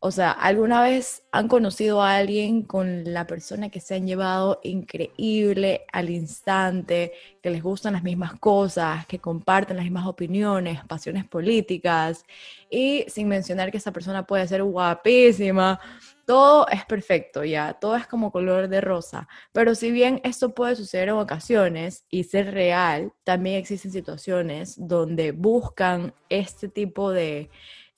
O 0.00 0.10
sea, 0.10 0.30
¿alguna 0.30 0.82
vez 0.82 1.24
han 1.32 1.48
conocido 1.48 2.02
a 2.02 2.16
alguien 2.16 2.62
con 2.62 3.12
la 3.12 3.26
persona 3.26 3.70
que 3.70 3.80
se 3.80 3.94
han 3.94 4.06
llevado 4.06 4.60
increíble 4.62 5.86
al 5.92 6.10
instante, 6.10 7.12
que 7.42 7.50
les 7.50 7.62
gustan 7.62 7.94
las 7.94 8.02
mismas 8.02 8.38
cosas, 8.38 9.06
que 9.06 9.18
comparten 9.18 9.76
las 9.76 9.84
mismas 9.84 10.06
opiniones, 10.06 10.84
pasiones 10.84 11.24
políticas? 11.24 12.24
Y 12.70 13.04
sin 13.08 13.28
mencionar 13.28 13.70
que 13.70 13.78
esa 13.78 13.92
persona 13.92 14.26
puede 14.26 14.46
ser 14.46 14.62
guapísima, 14.62 15.80
todo 16.26 16.66
es 16.68 16.84
perfecto, 16.84 17.44
ya, 17.44 17.74
todo 17.74 17.96
es 17.96 18.06
como 18.06 18.32
color 18.32 18.68
de 18.68 18.80
rosa. 18.80 19.28
Pero 19.52 19.74
si 19.74 19.90
bien 19.92 20.20
esto 20.24 20.54
puede 20.54 20.76
suceder 20.76 21.08
en 21.08 21.14
ocasiones 21.14 22.04
y 22.10 22.24
ser 22.24 22.52
real, 22.52 23.12
también 23.24 23.56
existen 23.56 23.92
situaciones 23.92 24.74
donde 24.76 25.32
buscan 25.32 26.12
este 26.28 26.68
tipo 26.68 27.12
de 27.12 27.48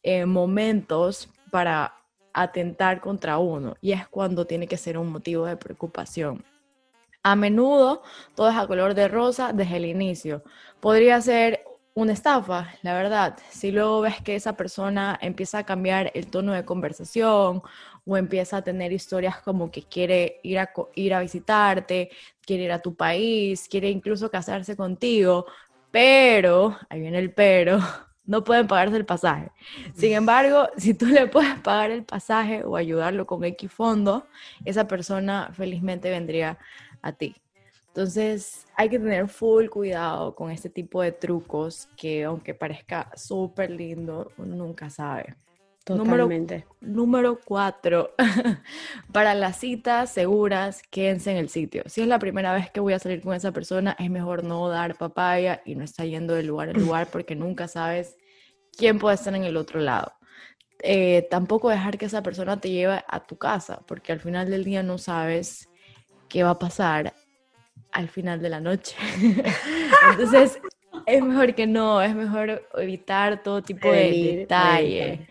eh, 0.02 0.26
momentos 0.26 1.30
para 1.50 1.94
atentar 2.32 3.00
contra 3.00 3.38
uno 3.38 3.76
y 3.80 3.92
es 3.92 4.06
cuando 4.08 4.46
tiene 4.46 4.66
que 4.66 4.76
ser 4.76 4.98
un 4.98 5.10
motivo 5.10 5.46
de 5.46 5.56
preocupación. 5.56 6.44
A 7.22 7.34
menudo 7.36 8.02
todo 8.34 8.48
es 8.50 8.56
a 8.56 8.66
color 8.66 8.94
de 8.94 9.08
rosa 9.08 9.52
desde 9.52 9.76
el 9.76 9.86
inicio. 9.86 10.44
Podría 10.80 11.20
ser 11.20 11.64
una 11.94 12.12
estafa, 12.12 12.72
la 12.82 12.94
verdad. 12.94 13.36
Si 13.50 13.72
luego 13.72 14.02
ves 14.02 14.22
que 14.22 14.36
esa 14.36 14.56
persona 14.56 15.18
empieza 15.20 15.58
a 15.58 15.66
cambiar 15.66 16.12
el 16.14 16.28
tono 16.28 16.52
de 16.52 16.64
conversación 16.64 17.60
o 18.06 18.16
empieza 18.16 18.58
a 18.58 18.62
tener 18.62 18.92
historias 18.92 19.42
como 19.42 19.70
que 19.72 19.82
quiere 19.82 20.38
ir 20.44 20.60
a, 20.60 20.72
ir 20.94 21.12
a 21.12 21.20
visitarte, 21.20 22.10
quiere 22.40 22.64
ir 22.64 22.72
a 22.72 22.78
tu 22.78 22.94
país, 22.94 23.66
quiere 23.68 23.90
incluso 23.90 24.30
casarse 24.30 24.76
contigo, 24.76 25.46
pero, 25.90 26.78
ahí 26.88 27.00
viene 27.00 27.18
el 27.18 27.32
pero, 27.32 27.80
no 28.28 28.44
pueden 28.44 28.68
pagarse 28.68 28.96
el 28.96 29.06
pasaje. 29.06 29.50
Sin 29.94 30.12
embargo, 30.12 30.68
si 30.76 30.94
tú 30.94 31.06
le 31.06 31.26
puedes 31.26 31.58
pagar 31.60 31.90
el 31.90 32.04
pasaje 32.04 32.62
o 32.62 32.76
ayudarlo 32.76 33.26
con 33.26 33.42
X 33.42 33.72
fondo, 33.72 34.28
esa 34.64 34.86
persona 34.86 35.50
felizmente 35.54 36.10
vendría 36.10 36.58
a 37.02 37.12
ti. 37.12 37.34
Entonces 37.88 38.66
hay 38.76 38.90
que 38.90 38.98
tener 38.98 39.28
full 39.28 39.68
cuidado 39.68 40.34
con 40.34 40.50
este 40.50 40.68
tipo 40.68 41.00
de 41.02 41.10
trucos 41.10 41.88
que 41.96 42.24
aunque 42.24 42.54
parezca 42.54 43.10
súper 43.16 43.70
lindo, 43.70 44.30
uno 44.36 44.54
nunca 44.54 44.90
sabe. 44.90 45.34
Totalmente. 45.96 46.66
Número, 46.80 47.38
cuatro, 47.42 48.14
para 49.12 49.34
las 49.34 49.56
citas 49.58 50.10
seguras, 50.10 50.82
quédense 50.90 51.30
en 51.30 51.38
el 51.38 51.48
sitio. 51.48 51.82
Si 51.86 52.02
es 52.02 52.06
la 52.06 52.18
primera 52.18 52.52
vez 52.52 52.70
que 52.70 52.80
voy 52.80 52.92
a 52.92 52.98
salir 52.98 53.22
con 53.22 53.34
esa 53.34 53.52
persona, 53.52 53.96
es 53.98 54.10
mejor 54.10 54.44
no 54.44 54.68
dar 54.68 54.96
papaya 54.96 55.62
y 55.64 55.76
no 55.76 55.84
estar 55.84 56.06
yendo 56.06 56.34
de 56.34 56.42
lugar 56.42 56.68
en 56.68 56.80
lugar 56.80 57.08
porque 57.10 57.34
nunca 57.34 57.68
sabes 57.68 58.16
quién 58.76 58.98
puede 58.98 59.14
estar 59.14 59.34
en 59.34 59.44
el 59.44 59.56
otro 59.56 59.80
lado. 59.80 60.12
Eh, 60.82 61.26
tampoco 61.30 61.70
dejar 61.70 61.96
que 61.96 62.04
esa 62.04 62.22
persona 62.22 62.60
te 62.60 62.70
lleve 62.70 63.02
a 63.08 63.26
tu 63.26 63.38
casa, 63.38 63.80
porque 63.86 64.12
al 64.12 64.20
final 64.20 64.50
del 64.50 64.64
día 64.64 64.82
no 64.82 64.98
sabes 64.98 65.70
qué 66.28 66.42
va 66.42 66.50
a 66.50 66.58
pasar 66.58 67.14
al 67.92 68.08
final 68.08 68.42
de 68.42 68.48
la 68.50 68.60
noche. 68.60 68.94
Entonces, 70.10 70.60
es 71.06 71.22
mejor 71.22 71.54
que 71.54 71.66
no, 71.66 72.02
es 72.02 72.14
mejor 72.14 72.68
evitar 72.74 73.42
todo 73.42 73.62
tipo 73.62 73.90
de 73.90 74.36
detalle, 74.40 75.26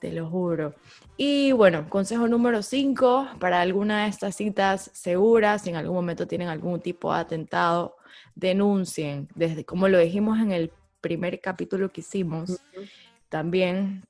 te 0.00 0.12
lo 0.12 0.28
juro. 0.28 0.74
Y 1.16 1.52
bueno, 1.52 1.88
consejo 1.88 2.26
número 2.26 2.62
5, 2.62 3.28
para 3.38 3.60
alguna 3.60 4.04
de 4.04 4.08
estas 4.08 4.34
citas 4.34 4.90
seguras, 4.94 5.62
si 5.62 5.70
en 5.70 5.76
algún 5.76 5.94
momento 5.94 6.26
tienen 6.26 6.48
algún 6.48 6.80
tipo 6.80 7.12
de 7.12 7.20
atentado, 7.20 7.96
denuncien, 8.34 9.28
desde 9.34 9.64
como 9.64 9.88
lo 9.88 9.98
dijimos 9.98 10.38
en 10.40 10.52
el 10.52 10.72
primer 11.00 11.40
capítulo 11.40 11.92
que 11.92 12.00
hicimos, 12.00 12.60
también 13.28 14.04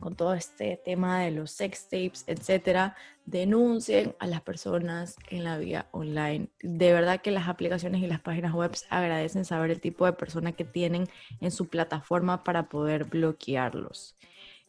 con 0.00 0.14
todo 0.14 0.34
este 0.34 0.80
tema 0.84 1.20
de 1.20 1.32
los 1.32 1.50
sex 1.50 1.88
tapes, 1.88 2.24
etcétera, 2.26 2.96
denuncien 3.26 4.14
a 4.20 4.26
las 4.26 4.40
personas 4.42 5.16
en 5.28 5.44
la 5.44 5.58
vía 5.58 5.88
online. 5.90 6.48
De 6.62 6.92
verdad 6.92 7.20
que 7.20 7.30
las 7.30 7.48
aplicaciones 7.48 8.02
y 8.02 8.06
las 8.06 8.20
páginas 8.20 8.54
web 8.54 8.72
agradecen 8.90 9.44
saber 9.44 9.70
el 9.70 9.80
tipo 9.80 10.06
de 10.06 10.12
persona 10.12 10.52
que 10.52 10.64
tienen 10.64 11.08
en 11.40 11.50
su 11.50 11.66
plataforma 11.68 12.44
para 12.44 12.68
poder 12.68 13.04
bloquearlos. 13.04 14.16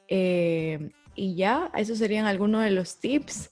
Eh, 0.09 0.89
y 1.15 1.35
ya, 1.35 1.71
esos 1.75 1.97
serían 1.97 2.25
algunos 2.25 2.63
de 2.63 2.71
los 2.71 2.97
tips. 2.99 3.51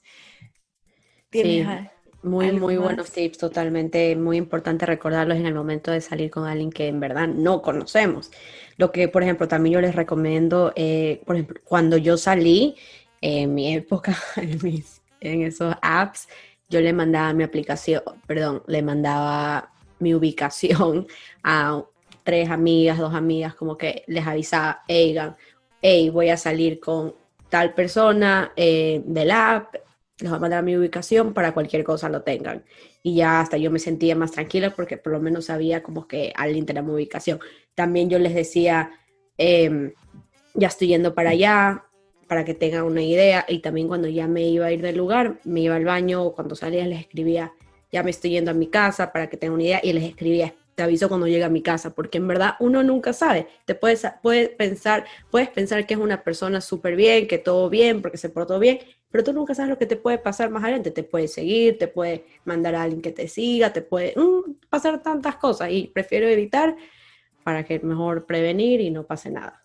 ¿Tienes 1.30 1.90
muy, 2.22 2.50
muy 2.52 2.76
buenos 2.76 3.12
tips, 3.12 3.38
totalmente. 3.38 4.16
Muy 4.16 4.36
importante 4.36 4.86
recordarlos 4.86 5.38
en 5.38 5.46
el 5.46 5.54
momento 5.54 5.92
de 5.92 6.00
salir 6.00 6.30
con 6.30 6.46
alguien 6.46 6.70
que 6.70 6.88
en 6.88 6.98
verdad 6.98 7.28
no 7.28 7.62
conocemos. 7.62 8.30
Lo 8.76 8.90
que, 8.90 9.08
por 9.08 9.22
ejemplo, 9.22 9.46
también 9.46 9.74
yo 9.74 9.80
les 9.80 9.94
recomiendo, 9.94 10.72
eh, 10.74 11.22
por 11.26 11.36
ejemplo, 11.36 11.60
cuando 11.64 11.96
yo 11.96 12.16
salí, 12.16 12.76
en 13.20 13.54
mi 13.54 13.74
época, 13.74 14.16
en, 14.36 14.58
mis, 14.62 15.00
en 15.20 15.42
esos 15.42 15.74
apps, 15.80 16.28
yo 16.68 16.80
le 16.80 16.92
mandaba 16.92 17.32
mi 17.32 17.44
aplicación, 17.44 18.02
perdón, 18.26 18.62
le 18.66 18.82
mandaba 18.82 19.70
mi 20.00 20.14
ubicación 20.14 21.06
a 21.42 21.82
tres 22.24 22.50
amigas, 22.50 22.98
dos 22.98 23.14
amigas, 23.14 23.54
como 23.54 23.78
que 23.78 24.04
les 24.06 24.26
avisaba, 24.26 24.82
hey, 25.82 26.10
voy 26.10 26.30
a 26.30 26.36
salir 26.36 26.80
con 26.80 27.14
tal 27.48 27.74
persona 27.74 28.52
eh, 28.56 29.02
del 29.04 29.30
app, 29.30 29.74
les 30.20 30.30
voy 30.30 30.36
a 30.36 30.40
mandar 30.40 30.64
mi 30.64 30.76
ubicación 30.76 31.32
para 31.32 31.54
cualquier 31.54 31.84
cosa 31.84 32.08
lo 32.08 32.22
tengan. 32.22 32.64
Y 33.02 33.14
ya 33.14 33.40
hasta 33.40 33.56
yo 33.56 33.70
me 33.70 33.78
sentía 33.78 34.16
más 34.16 34.32
tranquila 34.32 34.74
porque 34.74 34.96
por 34.96 35.12
lo 35.12 35.20
menos 35.20 35.46
sabía 35.46 35.82
como 35.82 36.08
que 36.08 36.32
alguien 36.36 36.66
tenía 36.66 36.82
mi 36.82 36.92
ubicación. 36.92 37.38
También 37.74 38.10
yo 38.10 38.18
les 38.18 38.34
decía, 38.34 38.90
em, 39.36 39.92
ya 40.54 40.68
estoy 40.68 40.88
yendo 40.88 41.14
para 41.14 41.30
allá, 41.30 41.84
para 42.26 42.44
que 42.44 42.54
tengan 42.54 42.82
una 42.82 43.02
idea. 43.02 43.44
Y 43.48 43.60
también 43.60 43.86
cuando 43.86 44.08
ya 44.08 44.26
me 44.26 44.42
iba 44.42 44.66
a 44.66 44.72
ir 44.72 44.82
del 44.82 44.96
lugar, 44.96 45.40
me 45.44 45.60
iba 45.60 45.76
al 45.76 45.84
baño 45.84 46.24
o 46.24 46.34
cuando 46.34 46.56
salía 46.56 46.84
les 46.86 47.00
escribía, 47.00 47.52
ya 47.92 48.02
me 48.02 48.10
estoy 48.10 48.30
yendo 48.30 48.50
a 48.50 48.54
mi 48.54 48.66
casa 48.66 49.12
para 49.12 49.30
que 49.30 49.36
tengan 49.36 49.54
una 49.54 49.64
idea. 49.64 49.80
Y 49.82 49.92
les 49.92 50.04
escribía, 50.04 50.54
te 50.78 50.84
aviso 50.84 51.08
cuando 51.08 51.26
llegue 51.26 51.42
a 51.42 51.48
mi 51.48 51.60
casa, 51.60 51.92
porque 51.92 52.18
en 52.18 52.28
verdad 52.28 52.54
uno 52.60 52.84
nunca 52.84 53.12
sabe. 53.12 53.48
Te 53.64 53.74
puedes, 53.74 54.06
puedes 54.22 54.50
pensar, 54.50 55.06
puedes 55.28 55.48
pensar 55.48 55.84
que 55.88 55.94
es 55.94 56.00
una 56.00 56.22
persona 56.22 56.60
súper 56.60 56.94
bien, 56.94 57.26
que 57.26 57.38
todo 57.38 57.68
bien, 57.68 58.00
porque 58.00 58.16
se 58.16 58.28
portó 58.28 58.60
bien, 58.60 58.78
pero 59.10 59.24
tú 59.24 59.32
nunca 59.32 59.56
sabes 59.56 59.70
lo 59.70 59.76
que 59.76 59.86
te 59.86 59.96
puede 59.96 60.18
pasar 60.18 60.50
más 60.50 60.62
adelante. 60.62 60.92
Te 60.92 61.02
puede 61.02 61.26
seguir, 61.26 61.78
te 61.78 61.88
puede 61.88 62.26
mandar 62.44 62.76
a 62.76 62.82
alguien 62.84 63.02
que 63.02 63.10
te 63.10 63.26
siga, 63.26 63.72
te 63.72 63.82
puede 63.82 64.14
mm, 64.14 64.68
pasar 64.70 65.02
tantas 65.02 65.34
cosas 65.34 65.72
y 65.72 65.88
prefiero 65.88 66.28
evitar 66.28 66.76
para 67.42 67.64
que 67.64 67.80
mejor 67.80 68.24
prevenir 68.24 68.80
y 68.80 68.92
no 68.92 69.02
pase 69.02 69.30
nada. 69.30 69.64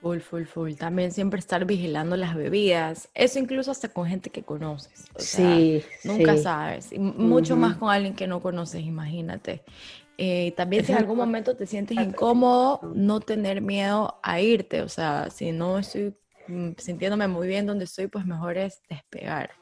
Full, 0.00 0.20
full, 0.20 0.44
full. 0.44 0.74
También 0.74 1.12
siempre 1.12 1.38
estar 1.38 1.66
vigilando 1.66 2.16
las 2.16 2.34
bebidas. 2.34 3.10
Eso 3.14 3.38
incluso 3.38 3.70
hasta 3.70 3.88
con 3.88 4.06
gente 4.06 4.30
que 4.30 4.42
conoces. 4.42 5.04
sí. 5.16 5.82
Nunca 6.04 6.36
sabes. 6.38 6.92
Y 6.92 6.98
mucho 6.98 7.56
más 7.56 7.76
con 7.76 7.90
alguien 7.90 8.14
que 8.14 8.26
no 8.26 8.40
conoces, 8.40 8.82
imagínate. 8.82 9.62
Eh, 10.16 10.52
también 10.56 10.84
si 10.84 10.92
en 10.92 10.98
algún 10.98 11.16
momento 11.16 11.56
te 11.56 11.66
sientes 11.66 11.96
incómodo, 11.96 12.80
no 12.94 13.20
tener 13.20 13.60
miedo 13.60 14.18
a 14.22 14.40
irte. 14.40 14.82
O 14.82 14.88
sea, 14.88 15.28
si 15.30 15.52
no 15.52 15.78
estoy 15.78 16.14
mm, 16.48 16.70
sintiéndome 16.78 17.28
muy 17.28 17.46
bien 17.46 17.66
donde 17.66 17.84
estoy, 17.84 18.06
pues 18.06 18.24
mejor 18.24 18.56
es 18.56 18.82
despegar. 18.88 19.59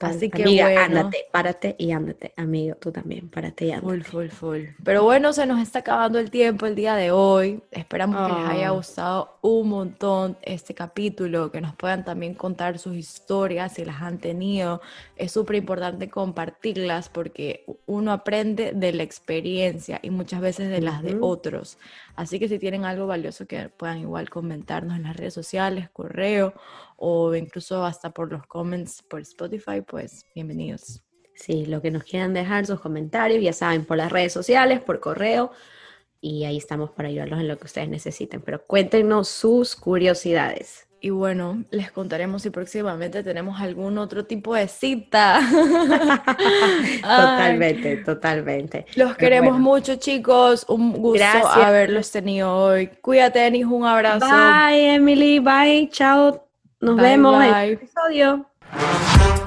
Así 0.00 0.30
que 0.30 0.42
Amiga, 0.42 0.64
bueno. 0.64 0.80
ándate, 0.80 1.18
párate 1.32 1.76
y 1.78 1.92
ándate, 1.92 2.32
amigo, 2.36 2.76
tú 2.76 2.92
también, 2.92 3.28
párate 3.28 3.66
y 3.66 3.70
ándate. 3.72 3.86
Full, 3.86 4.02
full, 4.02 4.28
full. 4.28 4.60
Pero 4.84 5.04
bueno, 5.04 5.32
se 5.32 5.46
nos 5.46 5.60
está 5.60 5.80
acabando 5.80 6.18
el 6.18 6.30
tiempo 6.30 6.66
el 6.66 6.74
día 6.74 6.94
de 6.94 7.10
hoy. 7.10 7.62
Esperamos 7.70 8.26
que 8.26 8.40
les 8.40 8.50
haya 8.50 8.68
ah. 8.68 8.72
gustado 8.72 9.38
un 9.42 9.68
montón 9.68 10.36
este 10.42 10.74
capítulo, 10.74 11.50
que 11.50 11.60
nos 11.60 11.74
puedan 11.74 12.04
también 12.04 12.34
contar 12.34 12.78
sus 12.78 12.96
historias 12.96 13.74
si 13.74 13.84
las 13.84 14.02
han 14.02 14.18
tenido. 14.18 14.80
Es 15.16 15.32
súper 15.32 15.56
importante 15.56 16.08
compartirlas 16.08 17.08
porque 17.08 17.64
uno 17.86 18.12
aprende 18.12 18.72
de 18.74 18.92
la 18.92 19.02
experiencia 19.02 20.00
y 20.02 20.10
muchas 20.10 20.40
veces 20.40 20.68
de 20.70 20.80
las 20.80 21.02
de 21.02 21.16
otros. 21.20 21.78
Así 22.16 22.38
que 22.38 22.48
si 22.48 22.58
tienen 22.58 22.86
algo 22.86 23.06
valioso 23.06 23.46
que 23.46 23.68
puedan 23.68 23.98
igual 23.98 24.30
comentarnos 24.30 24.96
en 24.96 25.02
las 25.02 25.16
redes 25.16 25.34
sociales, 25.34 25.90
correo 25.90 26.54
o 26.96 27.34
incluso 27.34 27.84
hasta 27.84 28.10
por 28.10 28.32
los 28.32 28.46
comments 28.46 29.02
por 29.02 29.20
Spotify, 29.20 29.82
pues 29.86 30.24
bienvenidos. 30.34 31.02
Sí, 31.34 31.66
lo 31.66 31.82
que 31.82 31.90
nos 31.90 32.04
quieran 32.04 32.32
dejar, 32.32 32.64
sus 32.64 32.80
comentarios, 32.80 33.44
ya 33.44 33.52
saben, 33.52 33.84
por 33.84 33.98
las 33.98 34.10
redes 34.10 34.32
sociales, 34.32 34.80
por 34.80 35.00
correo, 35.00 35.52
y 36.18 36.44
ahí 36.44 36.56
estamos 36.56 36.90
para 36.90 37.10
ayudarlos 37.10 37.40
en 37.40 37.48
lo 37.48 37.58
que 37.58 37.66
ustedes 37.66 37.90
necesiten. 37.90 38.40
Pero 38.40 38.64
cuéntenos 38.64 39.28
sus 39.28 39.76
curiosidades. 39.76 40.85
Y 41.00 41.10
bueno, 41.10 41.62
les 41.70 41.92
contaremos 41.92 42.42
si 42.42 42.50
próximamente 42.50 43.22
tenemos 43.22 43.60
algún 43.60 43.98
otro 43.98 44.24
tipo 44.24 44.54
de 44.54 44.66
cita. 44.66 45.40
totalmente, 47.02 47.98
totalmente. 47.98 48.86
Los 48.96 49.16
queremos 49.16 49.58
mucho, 49.58 49.96
chicos. 49.96 50.64
Un 50.68 50.92
gusto 50.94 51.24
haberlos 51.24 52.10
tenido 52.10 52.54
hoy. 52.54 52.88
Cuídate, 53.02 53.40
Denis. 53.40 53.66
Un 53.66 53.84
abrazo. 53.84 54.26
Bye, 54.26 54.94
Emily. 54.94 55.38
Bye. 55.38 55.90
Chao. 55.92 56.48
Nos 56.80 56.96
vemos 56.96 57.44
en 57.44 57.54
el 57.54 57.72
episodio. 57.72 58.46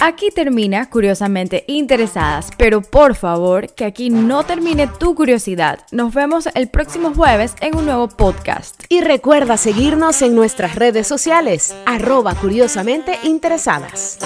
Aquí 0.01 0.29
termina 0.31 0.89
Curiosamente 0.89 1.65
Interesadas, 1.67 2.51
pero 2.57 2.81
por 2.81 3.15
favor 3.15 3.73
que 3.73 3.83
aquí 3.83 4.09
no 4.09 4.43
termine 4.43 4.87
tu 4.87 5.13
curiosidad. 5.13 5.79
Nos 5.91 6.13
vemos 6.13 6.47
el 6.53 6.69
próximo 6.69 7.13
jueves 7.13 7.53
en 7.59 7.75
un 7.75 7.85
nuevo 7.85 8.07
podcast. 8.07 8.83
Y 8.87 9.01
recuerda 9.01 9.57
seguirnos 9.57 10.21
en 10.21 10.35
nuestras 10.35 10.75
redes 10.75 11.05
sociales, 11.05 11.75
arroba 11.85 12.33
curiosamente 12.35 13.19
interesadas. 13.23 14.19